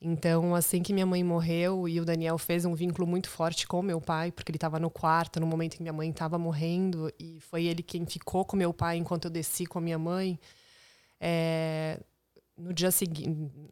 [0.00, 3.82] Então, assim que minha mãe morreu e o Daniel fez um vínculo muito forte com
[3.82, 7.12] meu pai, porque ele estava no quarto no momento em que minha mãe estava morrendo
[7.18, 10.38] e foi ele quem ficou com meu pai enquanto eu desci com a minha mãe.
[11.20, 11.98] É,
[12.62, 12.90] no dia,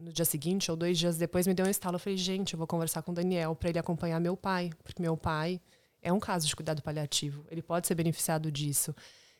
[0.01, 1.95] no dia seguinte, ou dois dias depois, me deu um estalo.
[1.95, 5.01] Eu falei, gente, eu vou conversar com o Daniel para ele acompanhar meu pai, porque
[5.01, 5.61] meu pai
[6.03, 7.45] é um caso de cuidado paliativo.
[7.51, 8.95] Ele pode ser beneficiado disso.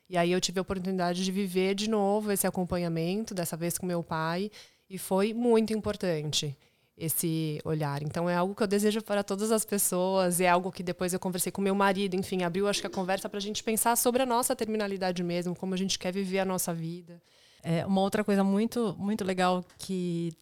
[0.09, 3.85] E aí eu tive a oportunidade de viver de novo esse acompanhamento, dessa vez com
[3.85, 4.51] meu pai,
[4.89, 6.57] e foi muito importante
[6.97, 8.03] esse olhar.
[8.03, 11.19] Então é algo que eu desejo para todas as pessoas, é algo que depois eu
[11.19, 14.21] conversei com meu marido, enfim, abriu acho que a conversa para a gente pensar sobre
[14.21, 17.21] a nossa terminalidade mesmo, como a gente quer viver a nossa vida.
[17.63, 20.33] É uma outra coisa muito, muito legal que,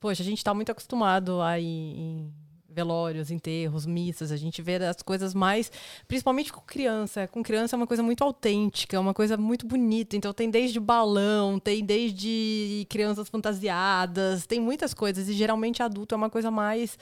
[0.00, 2.32] poxa, a gente está muito acostumado a ir em
[2.72, 5.70] velórios, enterros, missas, a gente vê as coisas mais,
[6.08, 7.28] principalmente com criança.
[7.28, 10.16] Com criança é uma coisa muito autêntica, é uma coisa muito bonita.
[10.16, 16.16] Então tem desde balão, tem desde crianças fantasiadas, tem muitas coisas e geralmente adulto é
[16.16, 16.98] uma coisa mais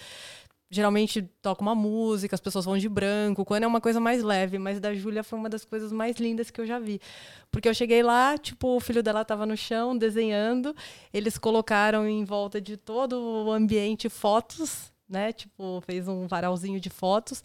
[0.71, 4.57] geralmente toca uma música, as pessoas vão de branco, quando é uma coisa mais leve,
[4.57, 7.01] mas da Júlia foi uma das coisas mais lindas que eu já vi.
[7.51, 10.75] Porque eu cheguei lá, tipo, o filho dela estava no chão desenhando,
[11.13, 15.33] eles colocaram em volta de todo o ambiente fotos, né?
[15.33, 17.43] Tipo, fez um varalzinho de fotos,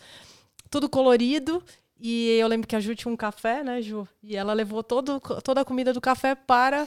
[0.70, 1.64] tudo colorido.
[2.00, 4.08] E eu lembro que a Ju tinha um café, né, Ju?
[4.22, 6.86] E ela levou todo, toda a comida do café para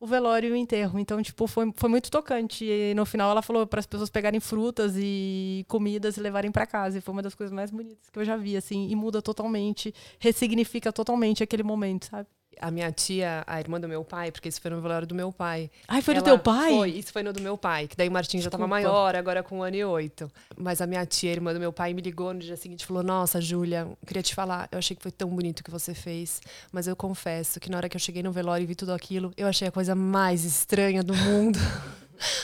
[0.00, 0.98] o velório e o enterro.
[0.98, 2.64] Então, tipo, foi, foi muito tocante.
[2.64, 6.66] E no final ela falou para as pessoas pegarem frutas e comidas e levarem para
[6.66, 6.98] casa.
[6.98, 8.88] E foi uma das coisas mais bonitas que eu já vi, assim.
[8.88, 12.26] E muda totalmente, ressignifica totalmente aquele momento, sabe?
[12.58, 15.32] A minha tia, a irmã do meu pai, porque isso foi no velório do meu
[15.32, 15.70] pai.
[15.88, 16.70] Ai, foi do teu pai?
[16.70, 19.42] Foi, isso foi no do meu pai, que daí o Martim já tava maior, agora
[19.42, 20.30] com um ano e oito.
[20.56, 22.86] Mas a minha tia, a irmã do meu pai, me ligou no dia seguinte e
[22.86, 25.94] falou: Nossa, Júlia, queria te falar, eu achei que foi tão bonito o que você
[25.94, 26.40] fez,
[26.72, 29.32] mas eu confesso que na hora que eu cheguei no velório e vi tudo aquilo,
[29.36, 31.58] eu achei a coisa mais estranha do mundo.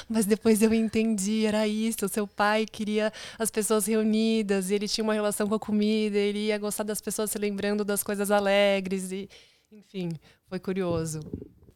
[0.09, 2.09] Mas depois eu entendi, era isso.
[2.09, 6.47] Seu pai queria as pessoas reunidas, e ele tinha uma relação com a comida, ele
[6.47, 9.13] ia gostar das pessoas se lembrando das coisas alegres.
[9.13, 9.29] E
[9.71, 10.11] enfim,
[10.47, 11.21] foi curioso.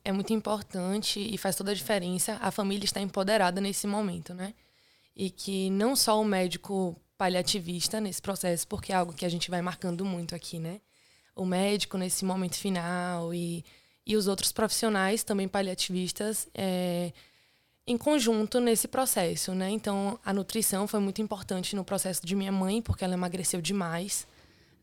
[0.03, 4.53] É muito importante e faz toda a diferença a família estar empoderada nesse momento, né?
[5.15, 9.51] E que não só o médico paliativista nesse processo, porque é algo que a gente
[9.51, 10.81] vai marcando muito aqui, né?
[11.35, 13.63] O médico nesse momento final e,
[14.05, 17.13] e os outros profissionais também paliativistas é,
[17.85, 19.69] em conjunto nesse processo, né?
[19.69, 24.25] Então, a nutrição foi muito importante no processo de minha mãe, porque ela emagreceu demais.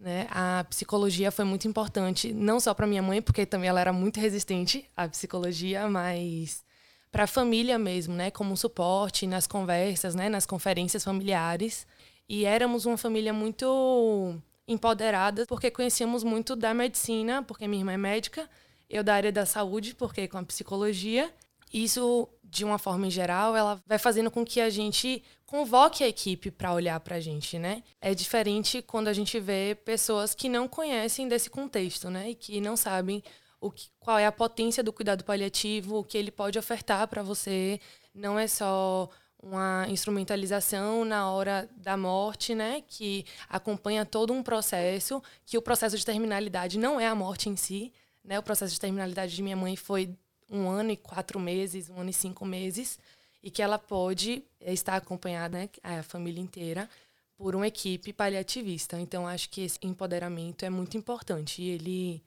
[0.00, 0.28] Né?
[0.30, 4.20] A psicologia foi muito importante, não só para minha mãe, porque também ela era muito
[4.20, 6.64] resistente à psicologia, mas
[7.10, 8.30] para a família mesmo, né?
[8.30, 10.28] Como um suporte nas conversas, né?
[10.28, 11.86] Nas conferências familiares.
[12.28, 14.36] E éramos uma família muito
[14.68, 18.48] empoderada, porque conhecíamos muito da medicina, porque minha irmã é médica,
[18.88, 21.32] eu da área da saúde, porque com a psicologia.
[21.72, 26.08] Isso de uma forma em geral, ela vai fazendo com que a gente convoque a
[26.08, 27.82] equipe para olhar para a gente, né?
[28.00, 32.30] É diferente quando a gente vê pessoas que não conhecem desse contexto, né?
[32.30, 33.22] E que não sabem
[33.60, 37.22] o que, qual é a potência do cuidado paliativo, o que ele pode ofertar para
[37.22, 37.80] você.
[38.14, 39.08] Não é só
[39.42, 45.96] uma instrumentalização na hora da morte, né, que acompanha todo um processo, que o processo
[45.96, 47.92] de terminalidade não é a morte em si,
[48.24, 48.38] né?
[48.38, 50.14] O processo de terminalidade de minha mãe foi
[50.50, 52.98] um ano e quatro meses, um ano e cinco meses,
[53.42, 56.88] e que ela pode eh, estar acompanhada, né, a família inteira,
[57.36, 58.98] por uma equipe paliativista.
[58.98, 62.22] Então, acho que esse empoderamento é muito importante e ele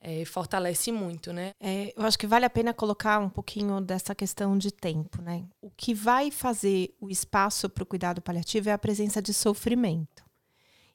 [0.00, 1.52] é, fortalece muito, né?
[1.60, 5.44] É, eu acho que vale a pena colocar um pouquinho dessa questão de tempo, né?
[5.60, 10.24] O que vai fazer o espaço para o cuidado paliativo é a presença de sofrimento.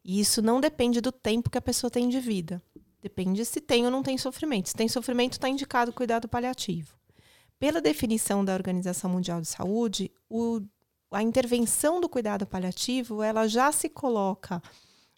[0.04, 2.62] E isso não depende do tempo que a pessoa tem de vida.
[3.04, 4.70] Depende se tem ou não tem sofrimento.
[4.70, 6.96] Se tem sofrimento, está indicado cuidado paliativo.
[7.60, 10.62] Pela definição da Organização Mundial de Saúde, o,
[11.12, 14.64] a intervenção do cuidado paliativo ela já se coloca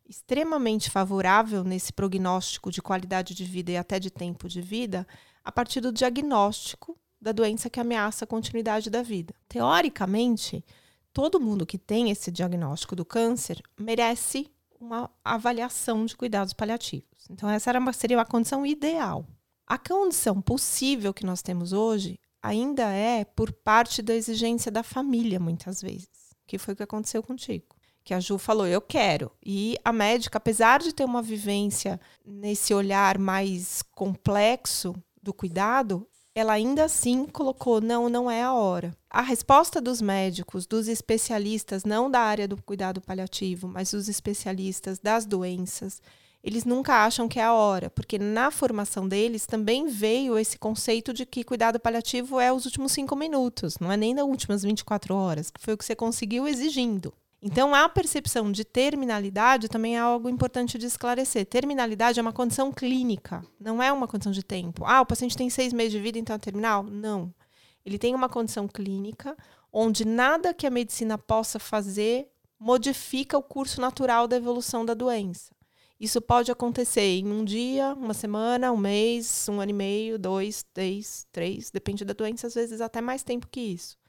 [0.09, 5.07] extremamente favorável nesse prognóstico de qualidade de vida e até de tempo de vida
[5.43, 9.35] a partir do diagnóstico da doença que ameaça a continuidade da vida.
[9.47, 10.65] Teoricamente,
[11.13, 17.27] todo mundo que tem esse diagnóstico do câncer merece uma avaliação de cuidados paliativos.
[17.29, 19.25] Então, essa era uma, seria a condição ideal.
[19.67, 25.39] A condição possível que nós temos hoje ainda é por parte da exigência da família,
[25.39, 27.75] muitas vezes, que foi o que aconteceu contigo.
[28.03, 29.31] Que a Ju falou, eu quero.
[29.43, 36.51] E a médica, apesar de ter uma vivência nesse olhar mais complexo do cuidado, ela
[36.51, 38.93] ainda assim colocou: não, não é a hora.
[39.09, 44.99] A resposta dos médicos, dos especialistas, não da área do cuidado paliativo, mas dos especialistas
[44.99, 46.01] das doenças,
[46.43, 51.13] eles nunca acham que é a hora, porque na formação deles também veio esse conceito
[51.13, 55.15] de que cuidado paliativo é os últimos cinco minutos, não é nem nas últimas 24
[55.15, 57.13] horas, que foi o que você conseguiu exigindo.
[57.47, 61.45] Então, a percepção de terminalidade também é algo importante de esclarecer.
[61.45, 64.83] Terminalidade é uma condição clínica, não é uma condição de tempo.
[64.83, 66.81] Ah, o paciente tem seis meses de vida, então é terminal?
[66.81, 67.31] Não.
[67.85, 69.37] Ele tem uma condição clínica
[69.71, 75.53] onde nada que a medicina possa fazer modifica o curso natural da evolução da doença.
[75.99, 80.65] Isso pode acontecer em um dia, uma semana, um mês, um ano e meio, dois,
[80.73, 84.03] três, três, depende da doença, às vezes até mais tempo que isso.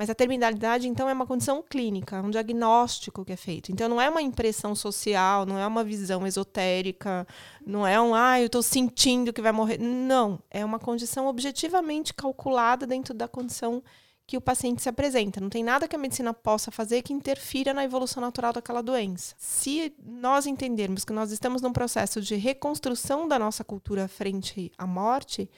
[0.00, 3.70] Mas a terminalidade, então, é uma condição clínica, um diagnóstico que é feito.
[3.70, 7.26] Então, não é uma impressão social, não é uma visão esotérica,
[7.66, 9.76] não é um, ah, eu estou sentindo que vai morrer.
[9.76, 13.82] Não, é uma condição objetivamente calculada dentro da condição
[14.26, 15.38] que o paciente se apresenta.
[15.38, 19.34] Não tem nada que a medicina possa fazer que interfira na evolução natural daquela doença.
[19.36, 24.86] Se nós entendermos que nós estamos num processo de reconstrução da nossa cultura frente à
[24.86, 25.50] morte,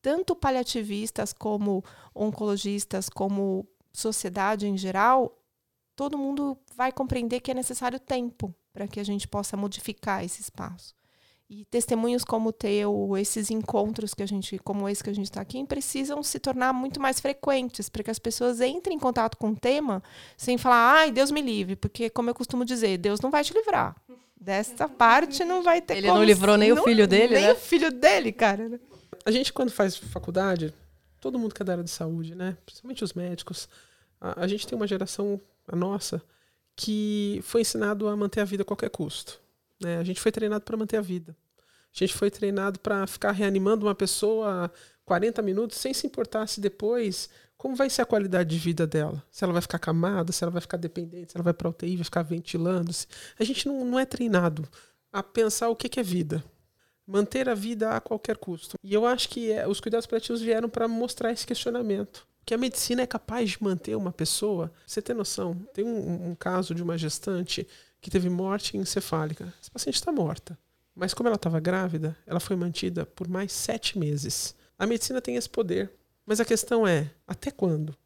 [0.00, 1.84] tanto paliativistas como
[2.14, 5.36] oncologistas, como sociedade em geral,
[5.96, 10.40] todo mundo vai compreender que é necessário tempo para que a gente possa modificar esse
[10.40, 10.94] espaço.
[11.50, 15.24] E testemunhos como o teu, esses encontros que a gente, como esse que a gente
[15.24, 19.38] está aqui, precisam se tornar muito mais frequentes, para que as pessoas entrem em contato
[19.38, 20.02] com o tema
[20.36, 23.54] sem falar, ai, Deus me livre, porque, como eu costumo dizer, Deus não vai te
[23.54, 23.96] livrar.
[24.38, 27.44] Dessa parte não vai ter Ele como, não livrou nem não, o filho dele, nem
[27.44, 27.52] né?
[27.52, 28.78] o filho dele, cara.
[29.24, 30.74] A gente, quando faz faculdade,
[31.20, 32.56] todo mundo que é da área de saúde, né?
[32.64, 33.68] Principalmente os médicos.
[34.20, 36.22] A, a gente tem uma geração, a nossa,
[36.76, 39.40] que foi ensinado a manter a vida a qualquer custo.
[39.80, 39.98] Né?
[39.98, 41.36] A gente foi treinado para manter a vida.
[41.94, 44.70] A gente foi treinado para ficar reanimando uma pessoa
[45.04, 47.28] 40 minutos sem se importar se depois
[47.58, 49.20] como vai ser a qualidade de vida dela?
[49.32, 51.96] Se ela vai ficar camada, se ela vai ficar dependente, se ela vai para UTI,
[51.96, 52.92] vai ficar ventilando.
[52.92, 53.08] -se.
[53.36, 54.66] A gente não, não é treinado
[55.12, 56.42] a pensar o que, que é vida.
[57.10, 58.76] Manter a vida a qualquer custo.
[58.84, 62.26] E eu acho que é, os cuidados paliativos vieram para mostrar esse questionamento.
[62.44, 64.70] Que a medicina é capaz de manter uma pessoa.
[64.86, 65.54] Você tem noção?
[65.72, 67.66] Tem um, um caso de uma gestante
[67.98, 69.52] que teve morte encefálica.
[69.58, 70.58] Essa paciente está morta.
[70.94, 74.54] Mas como ela estava grávida, ela foi mantida por mais sete meses.
[74.78, 75.90] A medicina tem esse poder.
[76.26, 77.96] Mas a questão é: até quando?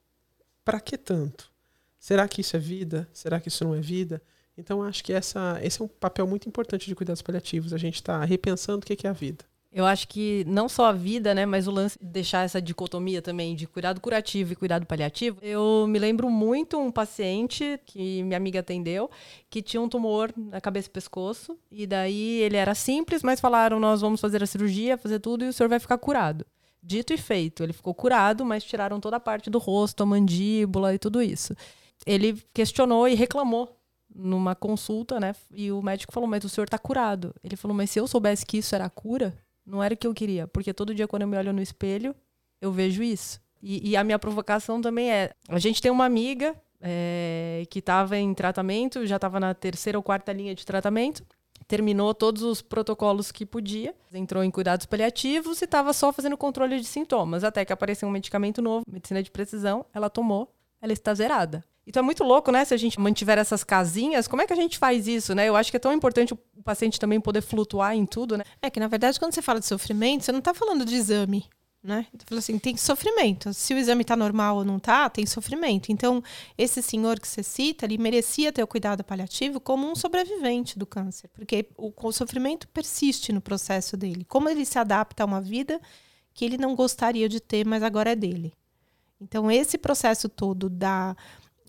[0.64, 1.50] Para que tanto?
[1.98, 3.08] Será que isso é vida?
[3.12, 4.22] Será que isso não é vida?
[4.56, 7.72] Então, acho que essa, esse é um papel muito importante de cuidados paliativos.
[7.72, 9.44] A gente está repensando o que é a vida.
[9.74, 13.22] Eu acho que não só a vida, né, mas o lance de deixar essa dicotomia
[13.22, 15.38] também de cuidado curativo e cuidado paliativo.
[15.40, 19.10] Eu me lembro muito um paciente que minha amiga atendeu,
[19.48, 23.80] que tinha um tumor na cabeça e pescoço, e daí ele era simples, mas falaram:
[23.80, 26.44] "Nós vamos fazer a cirurgia, fazer tudo e o senhor vai ficar curado".
[26.82, 30.94] Dito e feito, ele ficou curado, mas tiraram toda a parte do rosto, a mandíbula
[30.94, 31.56] e tudo isso.
[32.04, 33.74] Ele questionou e reclamou
[34.14, 35.34] numa consulta, né?
[35.50, 37.34] E o médico falou: Mas o senhor tá curado.
[37.42, 40.14] Ele falou: Mas se eu soubesse que isso era cura, não era o que eu
[40.14, 40.46] queria.
[40.46, 42.14] Porque todo dia, quando eu me olho no espelho,
[42.60, 43.40] eu vejo isso.
[43.62, 48.16] E, e a minha provocação também é: a gente tem uma amiga é, que estava
[48.18, 51.24] em tratamento, já estava na terceira ou quarta linha de tratamento
[51.72, 56.78] terminou todos os protocolos que podia, entrou em cuidados paliativos e estava só fazendo controle
[56.78, 61.14] de sintomas, até que apareceu um medicamento novo, medicina de precisão, ela tomou, ela está
[61.14, 61.64] zerada.
[61.86, 62.64] Então é muito louco, né?
[62.64, 65.48] Se a gente mantiver essas casinhas, como é que a gente faz isso, né?
[65.48, 68.44] Eu acho que é tão importante o paciente também poder flutuar em tudo, né?
[68.60, 71.44] É que, na verdade, quando você fala de sofrimento, você não está falando de exame
[71.82, 72.06] né?
[72.14, 73.52] Então, assim, tem sofrimento.
[73.52, 75.90] Se o exame está normal ou não está, tem sofrimento.
[75.90, 76.22] Então,
[76.56, 80.86] esse senhor que você cita, ele merecia ter o cuidado paliativo como um sobrevivente do
[80.86, 84.24] câncer, porque o, o sofrimento persiste no processo dele.
[84.24, 85.80] Como ele se adapta a uma vida
[86.32, 88.54] que ele não gostaria de ter, mas agora é dele.
[89.20, 91.16] Então, esse processo todo da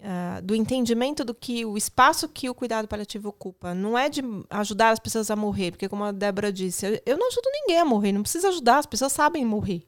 [0.04, 4.22] Uh, do entendimento do que o espaço que o cuidado paliativo ocupa não é de
[4.50, 7.86] ajudar as pessoas a morrer, porque como a Débora disse, eu não ajudo ninguém a
[7.86, 9.88] morrer, não precisa ajudar, as pessoas sabem morrer.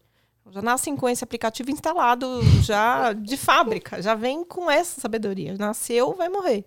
[0.51, 5.56] Já nascem com esse aplicativo instalado já de fábrica, já vem com essa sabedoria.
[5.58, 6.65] Nasceu, vai morrer.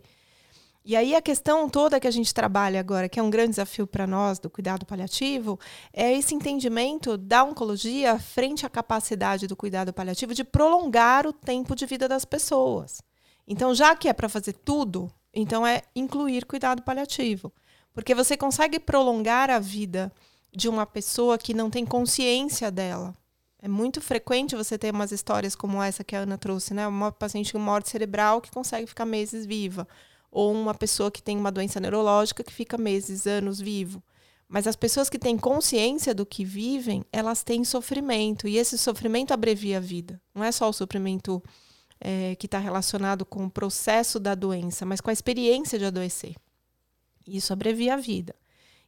[0.84, 3.86] E aí a questão toda que a gente trabalha agora, que é um grande desafio
[3.86, 5.58] para nós do cuidado paliativo,
[5.92, 11.74] é esse entendimento da oncologia frente à capacidade do cuidado paliativo de prolongar o tempo
[11.74, 12.98] de vida das pessoas.
[13.50, 17.50] Então, já que é para fazer tudo, então é incluir cuidado paliativo,
[17.94, 20.12] porque você consegue prolongar a vida
[20.54, 23.14] de uma pessoa que não tem consciência dela.
[23.60, 26.86] É muito frequente você ter umas histórias como essa que a Ana trouxe, né?
[26.86, 29.88] Uma paciente com morte cerebral que consegue ficar meses viva.
[30.30, 34.02] Ou uma pessoa que tem uma doença neurológica que fica meses, anos vivo.
[34.46, 38.46] Mas as pessoas que têm consciência do que vivem, elas têm sofrimento.
[38.46, 40.20] E esse sofrimento abrevia a vida.
[40.34, 41.42] Não é só o sofrimento
[42.00, 46.34] é, que está relacionado com o processo da doença, mas com a experiência de adoecer.
[47.26, 48.34] Isso abrevia a vida.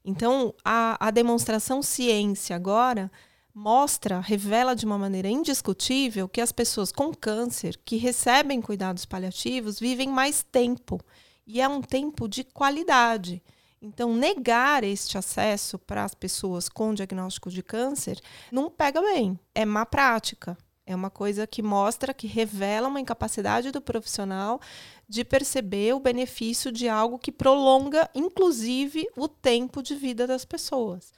[0.04, 3.10] Então, a, a demonstração ciência agora
[3.54, 9.78] mostra, revela de uma maneira indiscutível que as pessoas com câncer que recebem cuidados paliativos
[9.78, 11.00] vivem mais tempo
[11.46, 13.42] e é um tempo de qualidade.
[13.82, 18.20] Então, negar este acesso para as pessoas com diagnóstico de câncer
[18.52, 20.56] não pega bem, é má prática.
[20.90, 24.60] É uma coisa que mostra, que revela uma incapacidade do profissional
[25.08, 31.12] de perceber o benefício de algo que prolonga, inclusive, o tempo de vida das pessoas.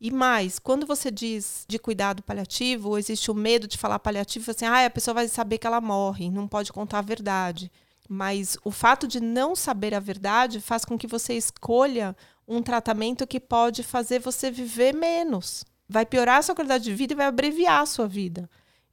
[0.00, 4.64] E mais, quando você diz de cuidado paliativo, existe o medo de falar paliativo, assim,
[4.64, 7.70] ah, a pessoa vai saber que ela morre, não pode contar a verdade.
[8.08, 13.26] Mas o fato de não saber a verdade faz com que você escolha um tratamento
[13.26, 15.66] que pode fazer você viver menos.
[15.86, 18.48] Vai piorar a sua qualidade de vida e vai abreviar a sua vida.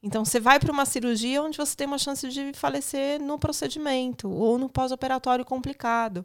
[0.06, 4.30] Então, você vai para uma cirurgia onde você tem uma chance de falecer no procedimento
[4.30, 6.24] ou no pós-operatório complicado.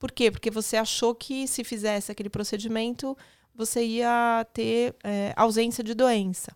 [0.00, 0.32] Por quê?
[0.32, 3.16] Porque você achou que se fizesse aquele procedimento,
[3.54, 6.50] você ia ter é, ausência de doença.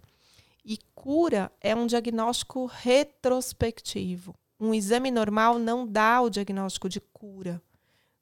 [0.65, 4.35] E cura é um diagnóstico retrospectivo.
[4.59, 7.63] Um exame normal não dá o diagnóstico de cura.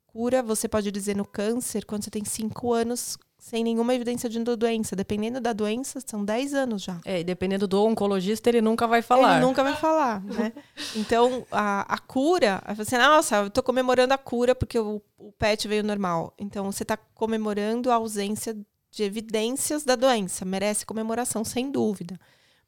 [0.07, 4.39] Cura, você pode dizer no câncer, quando você tem cinco anos sem nenhuma evidência de
[4.39, 4.95] doença.
[4.95, 7.01] Dependendo da doença, são 10 anos já.
[7.05, 9.37] É, e dependendo do oncologista, ele nunca vai falar.
[9.37, 10.53] Ele nunca vai falar, né?
[10.95, 15.67] Então, a, a cura, você, nossa, eu estou comemorando a cura porque o, o PET
[15.67, 16.33] veio normal.
[16.39, 18.57] Então, você está comemorando a ausência
[18.93, 20.45] de evidências da doença.
[20.45, 22.21] Merece comemoração, sem dúvida.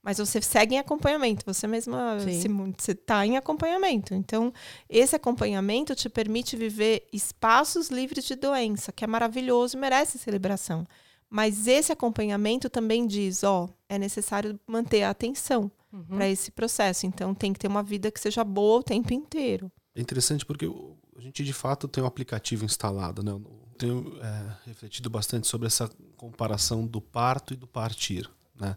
[0.04, 1.42] Mas você segue em acompanhamento.
[1.46, 2.18] Você mesma
[2.78, 4.14] você está em acompanhamento.
[4.14, 4.52] Então,
[4.88, 10.86] esse acompanhamento te permite viver espaços livres de doença, que é maravilhoso e merece celebração.
[11.30, 16.04] Mas esse acompanhamento também diz, ó, é necessário manter a atenção Uhum.
[16.16, 17.06] para esse processo.
[17.06, 19.70] Então, tem que ter uma vida que seja boa o tempo inteiro.
[19.94, 23.30] É interessante porque o- a gente de fato tem um aplicativo instalado, né?
[23.30, 23.42] Eu
[23.78, 28.28] tenho é, refletido bastante sobre essa comparação do parto e do partir,
[28.60, 28.76] né?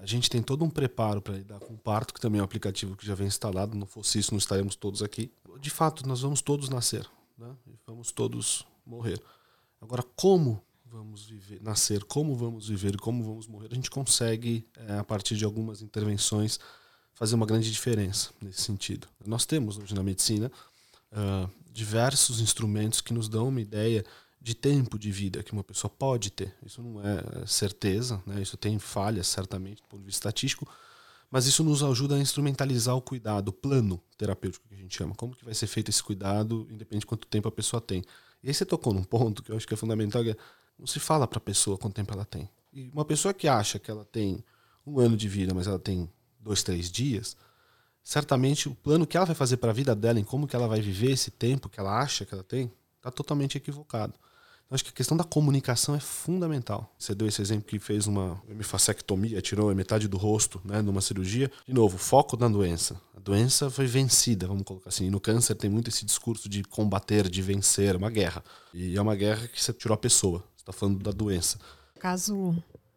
[0.00, 2.44] A gente tem todo um preparo para lidar com o parto, que também é um
[2.44, 3.76] aplicativo que já vem instalado.
[3.76, 5.30] Não fosse isso, não estaríamos todos aqui.
[5.60, 7.54] De fato, nós vamos todos nascer, né?
[7.66, 9.20] E vamos todos morrer.
[9.80, 14.98] Agora, como vamos viver, nascer, como vamos viver como vamos morrer, a gente consegue, é,
[14.98, 16.58] a partir de algumas intervenções,
[17.12, 19.08] fazer uma grande diferença nesse sentido.
[19.26, 20.50] Nós temos hoje na medicina
[21.10, 24.04] ah, diversos instrumentos que nos dão uma ideia
[24.40, 26.54] de tempo de vida que uma pessoa pode ter.
[26.64, 28.40] Isso não é certeza, né?
[28.40, 30.68] isso tem falhas, certamente, do ponto de vista estatístico,
[31.30, 35.14] mas isso nos ajuda a instrumentalizar o cuidado, o plano terapêutico que a gente chama.
[35.14, 38.02] Como que vai ser feito esse cuidado, independente de quanto tempo a pessoa tem.
[38.42, 40.36] E aí você tocou num ponto que eu acho que é fundamental, que é,
[40.78, 42.48] não se fala para a pessoa quanto tempo ela tem.
[42.72, 44.42] E uma pessoa que acha que ela tem
[44.86, 46.08] um ano de vida, mas ela tem
[46.40, 47.36] dois, três dias,
[48.02, 50.66] certamente o plano que ela vai fazer para a vida dela, em como que ela
[50.66, 54.14] vai viver esse tempo que ela acha que ela tem, está totalmente equivocado.
[54.68, 56.94] Então, acho que a questão da comunicação é fundamental.
[56.98, 61.50] Você deu esse exemplo que fez uma hemifacectomia, tirou metade do rosto, né, numa cirurgia.
[61.66, 63.00] De novo, foco na doença.
[63.16, 65.06] A doença foi vencida, vamos colocar assim.
[65.06, 68.44] E no câncer tem muito esse discurso de combater, de vencer, uma guerra.
[68.74, 70.40] E é uma guerra que você tirou a pessoa.
[70.54, 71.58] Você está falando da doença.
[71.96, 72.54] O caso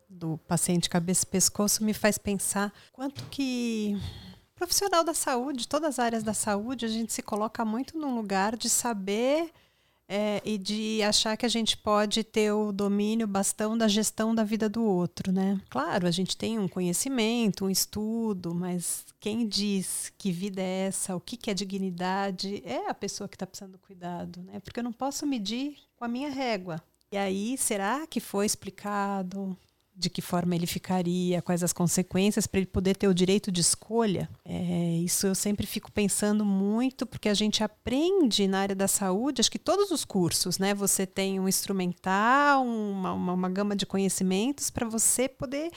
[0.09, 3.97] do paciente cabeça e pescoço me faz pensar quanto que
[4.55, 8.57] profissional da saúde, todas as áreas da saúde, a gente se coloca muito num lugar
[8.57, 9.51] de saber
[10.13, 14.43] é, e de achar que a gente pode ter o domínio, bastão da gestão da
[14.43, 15.57] vida do outro, né?
[15.69, 21.15] Claro, a gente tem um conhecimento, um estudo, mas quem diz que vida é essa,
[21.15, 24.59] o que, que é dignidade, é a pessoa que está precisando do cuidado, né?
[24.59, 26.83] Porque eu não posso medir com a minha régua.
[27.09, 29.57] E aí, será que foi explicado
[30.01, 33.61] de que forma ele ficaria, quais as consequências para ele poder ter o direito de
[33.61, 34.27] escolha?
[34.43, 39.39] É, isso eu sempre fico pensando muito, porque a gente aprende na área da saúde,
[39.39, 40.73] acho que todos os cursos, né?
[40.73, 45.71] Você tem um instrumental, uma, uma, uma gama de conhecimentos para você poder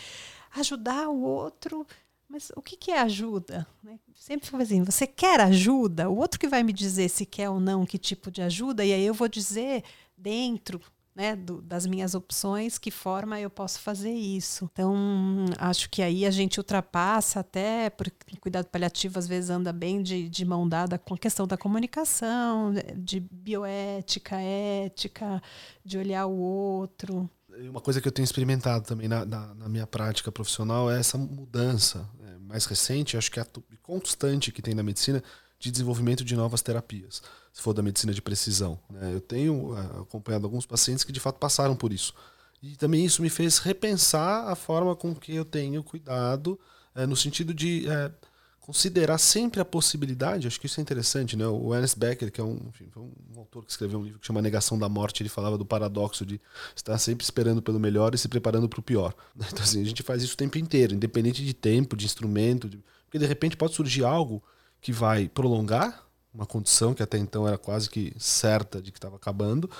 [0.56, 1.86] ajudar o outro.
[2.26, 3.66] Mas o que, que é ajuda?
[3.82, 3.98] Né?
[4.14, 6.08] Sempre fico assim, você quer ajuda?
[6.08, 8.92] O outro que vai me dizer se quer ou não que tipo de ajuda, e
[8.92, 9.84] aí eu vou dizer
[10.16, 10.80] dentro
[11.14, 14.68] né, do, das minhas opções, que forma eu posso fazer isso.
[14.72, 20.02] Então, acho que aí a gente ultrapassa até, porque cuidado paliativo às vezes anda bem
[20.02, 25.40] de, de mão dada com a questão da comunicação, de bioética, ética,
[25.84, 27.30] de olhar o outro.
[27.60, 31.16] Uma coisa que eu tenho experimentado também na, na, na minha prática profissional é essa
[31.16, 33.46] mudança é, mais recente, acho que é a
[33.80, 35.22] constante que tem na medicina
[35.60, 37.22] de desenvolvimento de novas terapias,
[37.54, 38.78] se for da medicina de precisão.
[38.90, 39.14] né?
[39.14, 42.12] Eu tenho ah, acompanhado alguns pacientes que de fato passaram por isso.
[42.60, 46.58] E também isso me fez repensar a forma com que eu tenho cuidado,
[46.96, 48.10] eh, no sentido de eh,
[48.58, 51.46] considerar sempre a possibilidade, acho que isso é interessante, né?
[51.46, 54.40] O Ernest Becker, que é um, enfim, um autor que escreveu um livro que chama
[54.42, 56.40] Negação da Morte, ele falava do paradoxo de
[56.74, 59.14] estar sempre esperando pelo melhor e se preparando para o pior.
[59.52, 62.82] Então assim, a gente faz isso o tempo inteiro, independente de tempo, de instrumento, de-
[63.04, 64.42] porque de repente pode surgir algo
[64.80, 66.03] que vai prolongar
[66.34, 69.70] uma condição que até então era quase que certa de que estava acabando,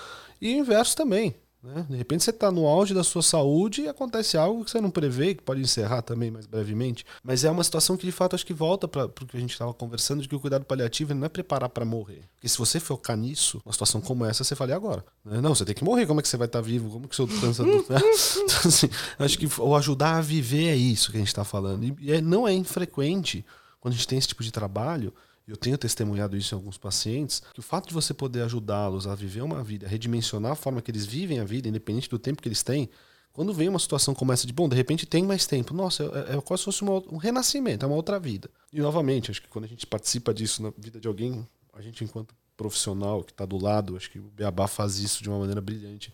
[0.40, 1.34] e o inverso também.
[1.64, 1.86] Né?
[1.88, 4.90] De repente você está no auge da sua saúde e acontece algo que você não
[4.90, 7.06] prevê, que pode encerrar também mais brevemente.
[7.22, 9.52] Mas é uma situação que de fato acho que volta para o que a gente
[9.52, 12.20] estava conversando, de que o cuidado paliativo não é preparar para morrer.
[12.34, 15.02] Porque se você focar nisso, uma situação como essa, você fala, e agora?
[15.24, 15.40] Né?
[15.40, 16.90] Não, você tem que morrer, como é que você vai estar vivo?
[16.90, 17.64] Como que seu câncer...
[17.64, 17.78] né?
[17.88, 21.96] então, assim, acho que o ajudar a viver é isso que a gente está falando.
[21.98, 23.42] E, é- não é infrequente
[23.80, 25.14] quando a gente tem esse tipo de trabalho,
[25.46, 29.14] eu tenho testemunhado isso em alguns pacientes, que o fato de você poder ajudá-los a
[29.14, 32.40] viver uma vida, a redimensionar a forma que eles vivem a vida, independente do tempo
[32.40, 32.88] que eles têm,
[33.32, 36.36] quando vem uma situação como essa de, bom, de repente tem mais tempo, nossa, é,
[36.36, 38.48] é quase se fosse uma, um renascimento, é uma outra vida.
[38.72, 42.04] E novamente, acho que quando a gente participa disso na vida de alguém, a gente
[42.04, 45.60] enquanto profissional que está do lado, acho que o Beabá faz isso de uma maneira
[45.60, 46.12] brilhante.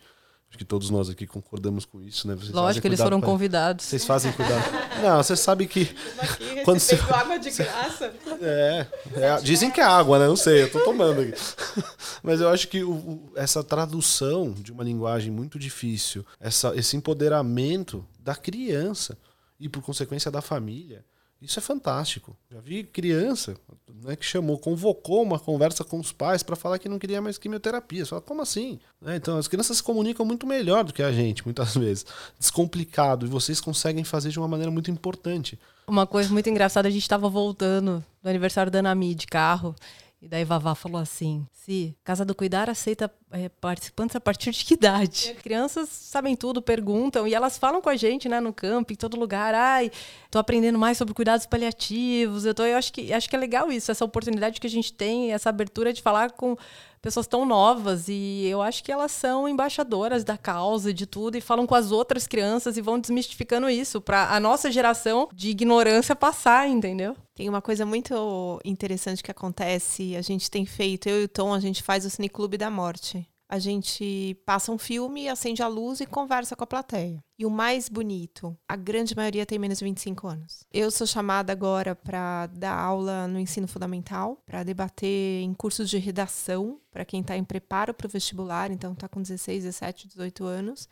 [0.51, 2.35] Acho que todos nós aqui concordamos com isso, né?
[2.35, 3.85] Vocês Lógico, eles foram pra- convidados.
[3.87, 4.63] Vocês fazem cuidado.
[5.01, 8.13] Não, você sabe que Aqui Quando você- água de graça.
[8.43, 10.27] é, é, dizem que é água, né?
[10.27, 11.33] Não sei, eu tô tomando aqui.
[12.23, 16.97] Mas eu acho que o- o- essa tradução de uma linguagem muito difícil, essa, esse
[16.97, 19.17] empoderamento da criança
[19.59, 21.05] e, por consequência, da família,
[21.41, 22.37] Isso é fantástico.
[22.51, 23.57] Já vi criança
[24.03, 27.39] né, que chamou, convocou uma conversa com os pais para falar que não queria mais
[27.39, 28.05] quimioterapia.
[28.05, 28.79] Fala, como assim?
[29.01, 32.05] Né, então, as crianças se comunicam muito melhor do que a gente, muitas vezes.
[32.39, 33.25] Descomplicado.
[33.25, 35.59] E vocês conseguem fazer de uma maneira muito importante.
[35.87, 39.75] Uma coisa muito engraçada, a gente estava voltando do aniversário da Anami de carro.
[40.23, 44.65] E daí Vavá falou assim: Se Casa do Cuidar aceita é, participantes a partir de
[44.65, 45.31] que idade?
[45.35, 48.97] As crianças sabem tudo, perguntam, e elas falam com a gente, né, no campo, em
[48.97, 49.55] todo lugar.
[49.55, 49.91] Ai,
[50.31, 52.45] tô aprendendo mais sobre cuidados paliativos.
[52.45, 54.93] Eu, tô, eu acho, que, acho que é legal isso, essa oportunidade que a gente
[54.93, 56.55] tem, essa abertura de falar com
[57.01, 61.41] pessoas tão novas e eu acho que elas são embaixadoras da causa de tudo e
[61.41, 66.15] falam com as outras crianças e vão desmistificando isso para a nossa geração de ignorância
[66.15, 67.17] passar, entendeu?
[67.35, 71.55] Tem uma coisa muito interessante que acontece, a gente tem feito, eu e o Tom,
[71.55, 76.01] a gente faz o Cineclube da Morte a gente passa um filme, acende a luz
[76.01, 77.21] e conversa com a plateia.
[77.37, 80.65] E o mais bonito, a grande maioria tem menos de 25 anos.
[80.73, 85.99] Eu sou chamada agora para dar aula no ensino fundamental, para debater em cursos de
[85.99, 90.45] redação, para quem está em preparo para o vestibular, então está com 16, 17, 18
[90.45, 90.89] anos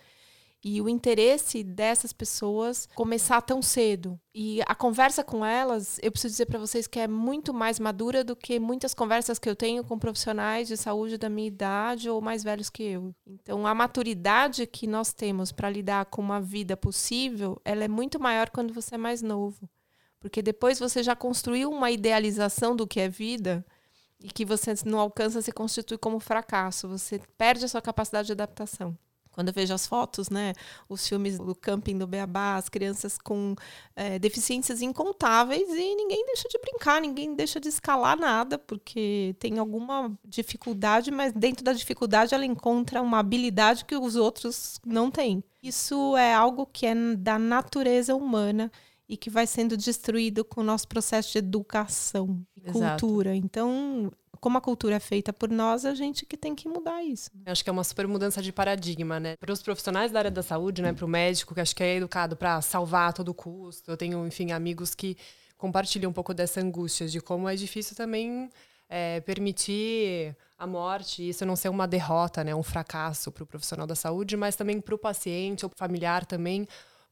[0.62, 4.18] e o interesse dessas pessoas começar tão cedo.
[4.34, 8.24] E a conversa com elas, eu preciso dizer para vocês que é muito mais madura
[8.24, 12.20] do que muitas conversas que eu tenho com profissionais de saúde da minha idade ou
[12.20, 13.14] mais velhos que eu.
[13.26, 18.20] Então, a maturidade que nós temos para lidar com uma vida possível, ela é muito
[18.20, 19.68] maior quando você é mais novo.
[20.20, 23.64] Porque depois você já construiu uma idealização do que é vida
[24.20, 26.88] e que você não alcança se constitui como fracasso.
[26.88, 28.98] Você perde a sua capacidade de adaptação
[29.38, 30.52] quando eu vejo as fotos, né,
[30.88, 33.54] os filmes do camping do Beabá, as crianças com
[33.94, 39.60] é, deficiências incontáveis e ninguém deixa de brincar, ninguém deixa de escalar nada, porque tem
[39.60, 45.44] alguma dificuldade, mas dentro da dificuldade ela encontra uma habilidade que os outros não têm.
[45.62, 48.72] Isso é algo que é da natureza humana
[49.08, 53.36] e que vai sendo destruído com o nosso processo de educação e cultura.
[53.36, 54.10] Então,
[54.40, 57.30] como a cultura é feita por nós, a gente que tem que mudar isso.
[57.44, 59.36] Eu acho que é uma super mudança de paradigma, né?
[59.36, 60.92] Para os profissionais da área da saúde, né?
[60.92, 63.90] Para o médico, que acho que é educado para salvar a todo custo.
[63.90, 65.16] Eu tenho, enfim, amigos que
[65.56, 68.48] compartilham um pouco dessa angústia de como é difícil também
[68.88, 72.54] é, permitir a morte, isso não ser uma derrota, né?
[72.54, 76.66] Um fracasso para o profissional da saúde, mas também para o paciente ou familiar também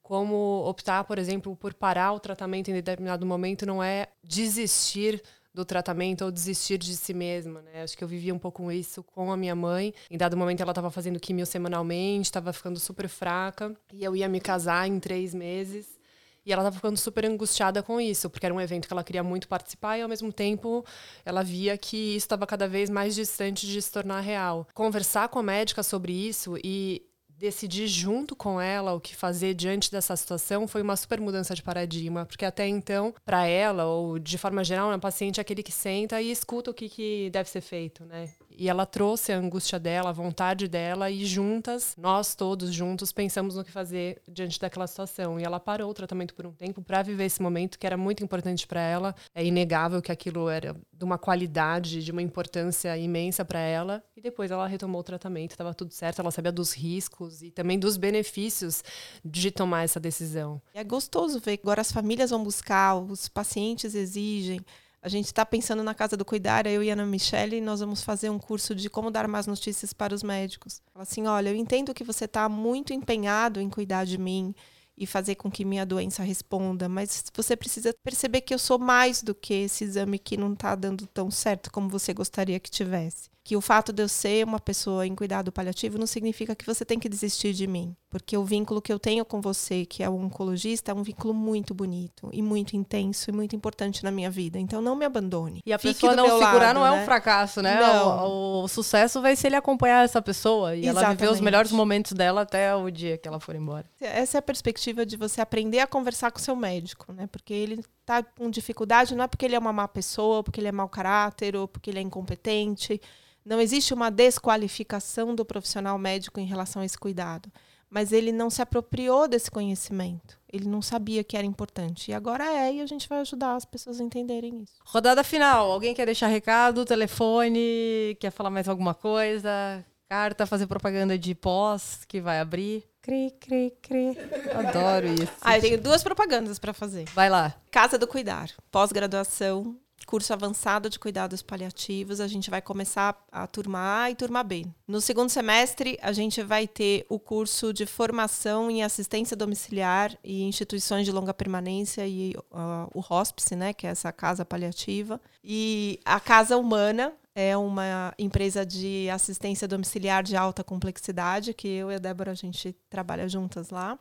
[0.06, 5.20] como optar, por exemplo, por parar o tratamento em determinado momento não é desistir
[5.56, 7.82] do tratamento ou desistir de si mesma, né?
[7.82, 9.94] Acho que eu vivia um pouco isso com a minha mãe.
[10.10, 14.28] Em dado momento ela estava fazendo quimio semanalmente, estava ficando super fraca e eu ia
[14.28, 15.98] me casar em três meses.
[16.44, 19.24] E ela estava ficando super angustiada com isso, porque era um evento que ela queria
[19.24, 20.84] muito participar e, ao mesmo tempo,
[21.24, 24.68] ela via que isso estava cada vez mais distante de se tornar real.
[24.72, 27.02] Conversar com a médica sobre isso e
[27.38, 31.62] decidir junto com ela o que fazer diante dessa situação foi uma super mudança de
[31.62, 35.72] paradigma, porque até então, para ela, ou de forma geral, o paciente é aquele que
[35.72, 38.30] senta e escuta o que, que deve ser feito, né?
[38.56, 43.54] E ela trouxe a angústia dela, a vontade dela, e juntas, nós todos juntos, pensamos
[43.54, 45.38] no que fazer diante daquela situação.
[45.38, 48.24] E ela parou o tratamento por um tempo para viver esse momento que era muito
[48.24, 49.14] importante para ela.
[49.34, 54.02] É inegável que aquilo era de uma qualidade, de uma importância imensa para ela.
[54.16, 57.78] E depois ela retomou o tratamento, estava tudo certo, ela sabia dos riscos e também
[57.78, 58.82] dos benefícios
[59.22, 60.62] de tomar essa decisão.
[60.72, 64.60] É gostoso ver que agora as famílias vão buscar, os pacientes exigem.
[65.06, 68.28] A gente está pensando na Casa do Cuidar, eu e Ana Michele, nós vamos fazer
[68.28, 70.82] um curso de como dar mais notícias para os médicos.
[70.92, 74.52] Fala assim, olha, eu entendo que você está muito empenhado em cuidar de mim
[74.98, 79.22] e fazer com que minha doença responda, mas você precisa perceber que eu sou mais
[79.22, 83.30] do que esse exame que não está dando tão certo como você gostaria que tivesse
[83.46, 86.84] que o fato de eu ser uma pessoa em cuidado paliativo não significa que você
[86.84, 90.10] tem que desistir de mim, porque o vínculo que eu tenho com você, que é
[90.10, 94.28] o oncologista, é um vínculo muito bonito e muito intenso e muito importante na minha
[94.28, 94.58] vida.
[94.58, 95.60] Então não me abandone.
[95.64, 96.88] E a Fique pessoa não segurar lado, não né?
[96.88, 97.78] é um fracasso, né?
[97.78, 98.26] Não.
[98.26, 101.04] O, o, sucesso vai ser ele acompanhar essa pessoa e Exatamente.
[101.04, 103.86] ela viver os melhores momentos dela até o dia que ela for embora.
[104.00, 107.28] Essa é a perspectiva de você aprender a conversar com seu médico, né?
[107.28, 110.68] Porque ele está com dificuldade não é porque ele é uma má pessoa, porque ele
[110.68, 113.00] é mau caráter ou porque ele é incompetente
[113.46, 117.48] não existe uma desqualificação do profissional médico em relação a esse cuidado,
[117.88, 120.36] mas ele não se apropriou desse conhecimento.
[120.52, 122.10] Ele não sabia que era importante.
[122.10, 124.74] E agora é, e a gente vai ajudar as pessoas a entenderem isso.
[124.84, 125.70] Rodada final.
[125.70, 129.84] Alguém quer deixar recado, telefone, quer falar mais alguma coisa?
[130.08, 132.84] Carta, fazer propaganda de pós que vai abrir?
[133.02, 134.16] Cri, cri, cri.
[134.54, 135.32] Adoro isso.
[135.40, 137.06] Ah, eu tenho duas propagandas para fazer.
[137.14, 137.54] Vai lá.
[137.70, 139.76] Casa do Cuidar, pós-graduação
[140.06, 142.20] curso avançado de cuidados paliativos.
[142.20, 144.64] A gente vai começar a turma A e turma B.
[144.86, 150.44] No segundo semestre, a gente vai ter o curso de formação em assistência domiciliar e
[150.44, 155.20] instituições de longa permanência e uh, o hospice, né, que é essa casa paliativa.
[155.42, 161.92] E a Casa Humana, é uma empresa de assistência domiciliar de alta complexidade, que eu
[161.92, 163.98] e a Débora a gente trabalha juntas lá.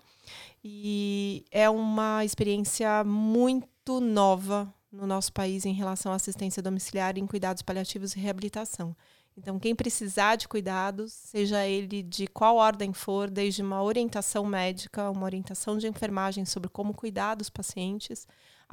[0.64, 7.28] E é uma experiência muito nova no nosso país em relação à assistência domiciliar em
[7.28, 8.96] cuidados paliativos e reabilitação.
[9.38, 15.12] Então, quem precisar de cuidados, seja ele de qual ordem for, desde uma orientação médica,
[15.12, 18.26] uma orientação de enfermagem sobre como cuidar dos pacientes,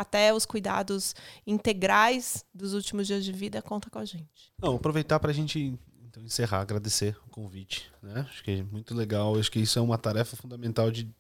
[0.03, 1.15] até os cuidados
[1.47, 4.53] integrais dos últimos dias de vida, conta com a gente.
[4.61, 5.79] Não, aproveitar para a gente
[6.13, 7.91] então, encerrar, agradecer o convite.
[8.03, 8.27] Né?
[8.29, 11.11] Acho que é muito legal, acho que isso é uma tarefa fundamental de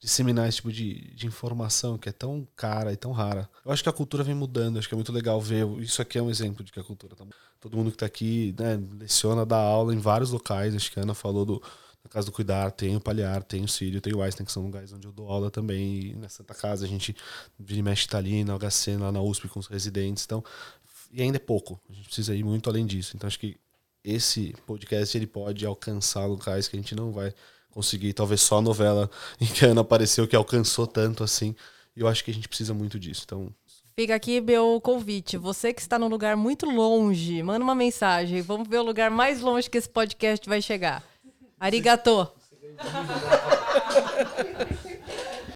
[0.00, 3.48] disseminar esse tipo de, de informação que é tão cara e tão rara.
[3.64, 5.66] Eu acho que a cultura vem mudando, acho que é muito legal ver.
[5.78, 7.24] Isso aqui é um exemplo de que a cultura tá
[7.60, 10.74] Todo mundo que está aqui né, leciona, dá aula em vários locais.
[10.74, 11.62] Acho que a Ana falou do,
[12.02, 14.62] na Casa do Cuidar, tem o Palhar, tem o Sírio, tem o Einstein, que são
[14.62, 16.10] lugares onde eu dou aula também.
[16.10, 17.14] E na Santa Casa a gente
[17.58, 20.24] vira e mexe tá ali, na HC, lá na USP com os residentes.
[20.24, 20.42] Então,
[21.12, 21.80] e ainda é pouco.
[21.88, 23.16] A gente precisa ir muito além disso.
[23.16, 23.56] Então acho que
[24.02, 27.34] esse podcast ele pode alcançar locais que a gente não vai
[27.70, 28.12] conseguir.
[28.12, 31.54] Talvez só a novela em que a Ana apareceu que alcançou tanto assim.
[31.96, 33.22] E eu acho que a gente precisa muito disso.
[33.24, 33.52] Então
[34.00, 35.36] Fica aqui meu convite.
[35.36, 38.40] Você que está num lugar muito longe, manda uma mensagem.
[38.40, 41.04] Vamos ver o lugar mais longe que esse podcast vai chegar.
[41.60, 42.26] Arigato.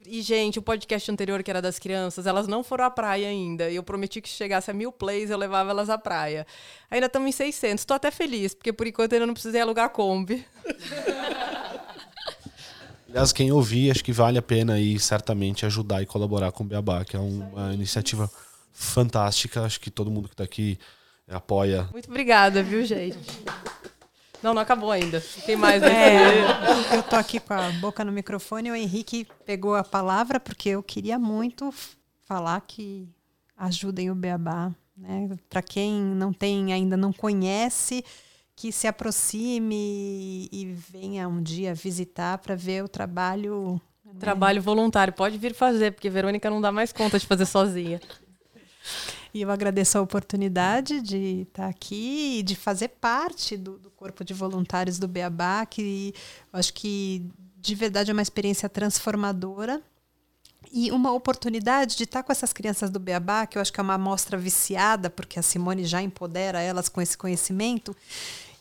[0.07, 3.71] E, gente, o podcast anterior, que era das crianças, elas não foram à praia ainda.
[3.71, 6.47] E eu prometi que chegasse a mil plays, eu levava elas à praia.
[6.91, 7.81] Ainda estamos em 600.
[7.81, 10.47] Estou até feliz, porque por enquanto ainda não precisei alugar Kombi.
[13.09, 16.67] Aliás, quem ouvir, acho que vale a pena aí certamente ajudar e colaborar com o
[16.67, 18.31] Beabá, que é uma iniciativa
[18.73, 19.63] fantástica.
[19.63, 20.79] Acho que todo mundo que está aqui
[21.29, 21.89] apoia.
[21.93, 23.19] Muito obrigada, viu, gente?
[24.45, 25.25] Não, não acabou ainda.
[25.47, 25.81] Tem mais.
[25.81, 25.89] Né?
[25.89, 28.71] É, eu tô aqui com a boca no microfone.
[28.71, 31.73] O Henrique pegou a palavra porque eu queria muito
[32.27, 33.09] falar que
[33.57, 34.71] ajudem o Beabá.
[34.95, 35.31] Né?
[35.49, 38.05] Para quem não tem ainda não conhece,
[38.55, 43.81] que se aproxime e venha um dia visitar para ver o trabalho.
[44.05, 44.13] Né?
[44.21, 45.15] Trabalho voluntário.
[45.15, 47.99] Pode vir fazer, porque Verônica não dá mais conta de fazer sozinha.
[49.35, 54.25] E eu agradeço a oportunidade de estar aqui e de fazer parte do, do corpo
[54.25, 56.15] de voluntários do Beabá, que
[56.53, 57.29] acho que
[57.59, 59.83] de verdade é uma experiência transformadora
[60.73, 63.83] e uma oportunidade de estar com essas crianças do Beabá, que eu acho que é
[63.83, 67.95] uma amostra viciada, porque a Simone já empodera elas com esse conhecimento.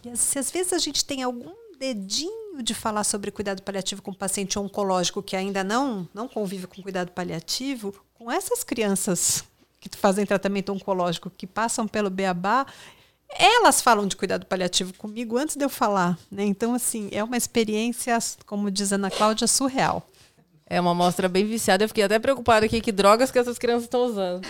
[0.04, 4.12] E se às vezes a gente tem algum dedinho de falar sobre cuidado paliativo com
[4.12, 9.44] paciente oncológico que ainda não, não convive com cuidado paliativo, com essas crianças
[9.90, 12.66] que fazem tratamento oncológico, que passam pelo Beabá,
[13.38, 16.18] elas falam de cuidado paliativo comigo antes de eu falar.
[16.32, 16.44] Né?
[16.44, 20.08] Então, assim, é uma experiência, como diz Ana Cláudia, surreal.
[20.66, 21.84] É uma amostra bem viciada.
[21.84, 24.48] Eu fiquei até preocupada aqui que drogas que essas crianças estão usando.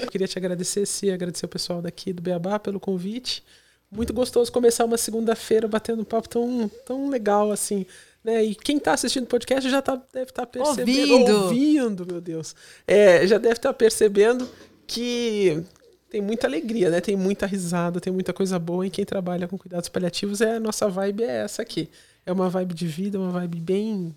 [0.00, 3.42] Eu queria te agradecer, Cia, agradecer o pessoal daqui do Beabá pelo convite.
[3.90, 7.86] Muito gostoso começar uma segunda-feira batendo um papo tão, tão legal assim.
[8.24, 8.42] Né?
[8.42, 11.12] E quem está assistindo o podcast já tá, deve estar tá percebendo.
[11.12, 11.42] Ouvindo.
[11.42, 12.56] ouvindo, meu Deus.
[12.86, 14.48] É, já deve estar tá percebendo
[14.86, 15.62] que
[16.08, 17.00] tem muita alegria, né?
[17.00, 18.86] Tem muita risada, tem muita coisa boa.
[18.86, 21.90] E quem trabalha com cuidados paliativos é a nossa vibe é essa aqui.
[22.24, 24.14] É uma vibe de vida, uma vibe bem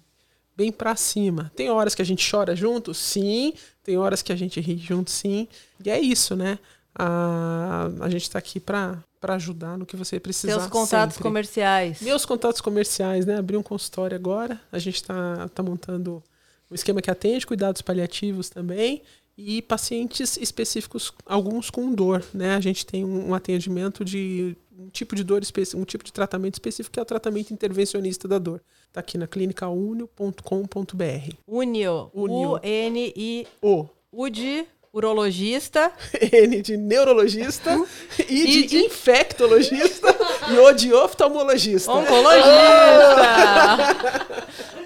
[0.55, 1.51] bem para cima.
[1.55, 3.53] Tem horas que a gente chora junto, sim.
[3.83, 5.47] Tem horas que a gente ri junto, sim.
[5.83, 6.57] E é isso, né?
[6.95, 10.53] A, a gente está aqui para para ajudar no que você precisar.
[10.53, 11.23] Seus contatos sempre.
[11.23, 12.01] comerciais.
[12.01, 13.37] Meus contatos comerciais, né?
[13.37, 14.59] Abri um consultório agora.
[14.71, 16.23] A gente está tá montando
[16.69, 19.01] um esquema que atende cuidados paliativos também
[19.37, 22.55] e pacientes específicos, alguns com dor, né?
[22.55, 25.41] A gente tem um, um atendimento de um tipo de dor
[25.75, 28.61] um tipo de tratamento específico que é o tratamento intervencionista da dor.
[28.87, 31.35] Está aqui na clínica unio.com.br.
[31.47, 32.11] Unio.
[32.13, 33.89] U-N-I-O.
[34.11, 34.65] U de
[34.97, 35.91] urologista.
[36.31, 37.71] N de neurologista.
[38.27, 40.07] I de, de infectologista.
[40.51, 41.91] e O de oftalmologista.
[41.91, 42.47] Oncologista.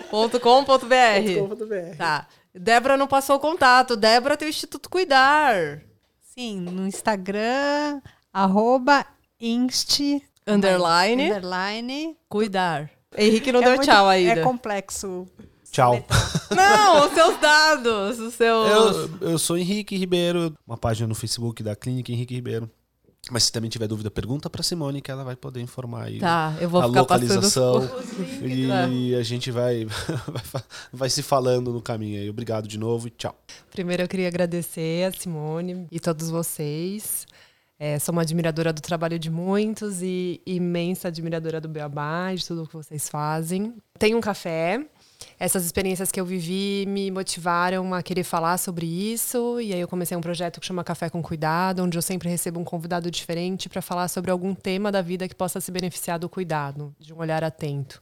[0.09, 1.95] ponto com ponto br.
[1.97, 2.27] Tá.
[2.53, 3.95] Débora não passou o contato.
[3.95, 5.81] Débora tem o Instituto Cuidar.
[6.21, 8.01] Sim, no Instagram,
[8.33, 9.05] arroba
[9.39, 9.99] inst...
[10.47, 11.31] Underline.
[11.31, 12.17] Underline.
[12.27, 12.89] Cuidar.
[13.17, 14.39] Henrique não é deu muito, tchau ainda.
[14.39, 15.27] É complexo.
[15.71, 16.05] Tchau.
[16.53, 18.69] Não, os seus dados, os seus...
[18.69, 22.69] Eu, eu sou Henrique Ribeiro, uma página no Facebook da Clínica Henrique Ribeiro.
[23.29, 26.57] Mas se também tiver dúvida, pergunta para Simone que ela vai poder informar aí Tá,
[26.59, 28.91] eu vou a ficar localização passando...
[28.91, 29.85] e a gente vai,
[30.91, 32.29] vai se falando no caminho aí.
[32.29, 33.35] Obrigado de novo e tchau.
[33.69, 37.25] Primeiro eu queria agradecer a Simone e todos vocês.
[37.79, 42.67] É, sou uma admiradora do trabalho de muitos e imensa admiradora do Beabá, de tudo
[42.67, 43.75] que vocês fazem.
[43.97, 44.85] Tem um café
[45.39, 49.59] essas experiências que eu vivi me motivaram a querer falar sobre isso.
[49.59, 52.59] E aí eu comecei um projeto que chama Café com Cuidado, onde eu sempre recebo
[52.59, 56.29] um convidado diferente para falar sobre algum tema da vida que possa se beneficiar do
[56.29, 57.99] cuidado, de um olhar atento.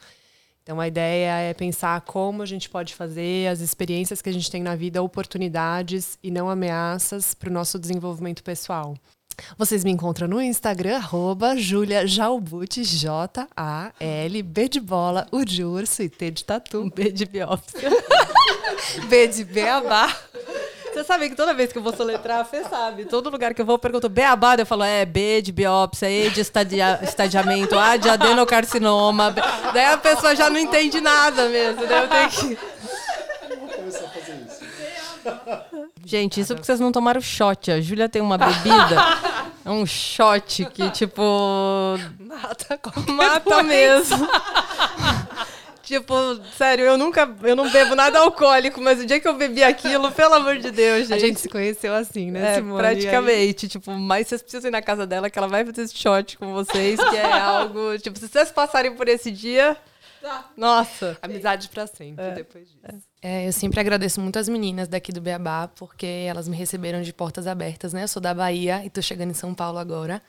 [0.64, 4.52] Então a ideia é pensar como a gente pode fazer as experiências que a gente
[4.52, 8.96] tem na vida oportunidades e não ameaças para o nosso desenvolvimento pessoal.
[9.58, 16.02] Vocês me encontram no Instagram, arroba Julia Jalbuti, J-A-L, B de bola, U de urso
[16.02, 16.92] e T de tatu.
[16.94, 17.90] B de biópsia.
[19.10, 20.16] B de beabá.
[20.92, 23.06] Você sabe que toda vez que eu vou soletrar, você sabe.
[23.06, 26.30] Todo lugar que eu vou, eu pergunto beabá, eu falo, é, B de biópsia, E
[26.30, 29.32] de estadia, estadiamento, A de adenocarcinoma.
[29.32, 29.42] B...
[29.74, 31.86] Daí a pessoa já não entende nada mesmo.
[31.86, 32.60] Daí eu tenho que...
[33.60, 34.60] Vou começar a fazer isso.
[36.06, 37.72] Gente, isso porque vocês não tomaram shot.
[37.72, 38.96] A Júlia tem uma bebida.
[39.66, 41.22] É um shot que, tipo.
[42.20, 44.28] Mata, mata mesmo.
[45.84, 46.16] tipo,
[46.58, 47.30] sério, eu nunca.
[47.44, 50.72] Eu não bebo nada alcoólico, mas o dia que eu bebi aquilo, pelo amor de
[50.72, 51.14] Deus, gente.
[51.14, 52.80] A gente se conheceu assim, né, é, Simone?
[52.80, 53.68] Praticamente.
[53.68, 56.54] Tipo, mas vocês precisam ir na casa dela, que ela vai fazer esse shot com
[56.54, 57.98] vocês, que é algo.
[58.00, 59.78] Tipo, se vocês passarem por esse dia.
[60.56, 61.18] Nossa.
[61.22, 62.32] Amizade para sempre é.
[62.34, 63.08] depois disso.
[63.22, 67.14] É, eu sempre agradeço muito as meninas daqui do Beabá, porque elas me receberam de
[67.14, 68.04] portas abertas, né?
[68.04, 70.22] Eu sou da Bahia e tô chegando em São Paulo agora.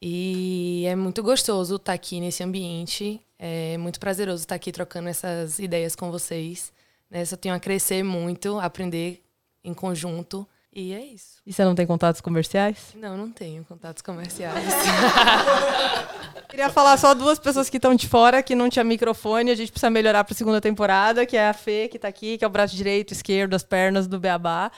[0.00, 3.20] E é muito gostoso estar tá aqui nesse ambiente.
[3.38, 6.72] É muito prazeroso estar tá aqui trocando essas ideias com vocês.
[7.10, 7.24] Né?
[7.24, 9.24] Só tenho a crescer muito, aprender
[9.62, 10.46] em conjunto.
[10.74, 11.36] E é isso.
[11.46, 12.88] E você não tem contatos comerciais?
[12.96, 14.64] Não, não tenho contatos comerciais.
[16.50, 19.52] Queria falar só duas pessoas que estão de fora, que não tinha microfone.
[19.52, 22.36] A gente precisa melhorar para a segunda temporada, que é a Fê, que está aqui,
[22.36, 24.72] que é o braço direito, esquerdo, as pernas do Beabá.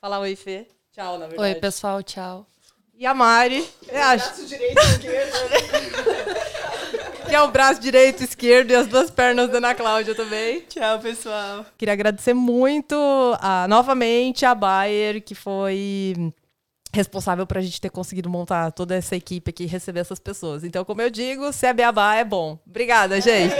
[0.00, 0.66] Fala oi, Fê.
[0.92, 1.54] Tchau, na verdade.
[1.54, 2.44] Oi, pessoal, tchau.
[2.98, 3.64] E a Mari.
[3.86, 6.46] É, braço direito e esquerdo, né?
[7.28, 10.60] que é o braço direito, esquerdo e as duas pernas da Ana Cláudia também.
[10.68, 11.66] Tchau, pessoal.
[11.76, 12.96] Queria agradecer muito
[13.40, 16.32] a, novamente a Bayer, que foi
[16.92, 20.64] responsável para a gente ter conseguido montar toda essa equipe aqui e receber essas pessoas.
[20.64, 22.58] Então, como eu digo, se é beabá, é bom.
[22.66, 23.54] Obrigada, gente.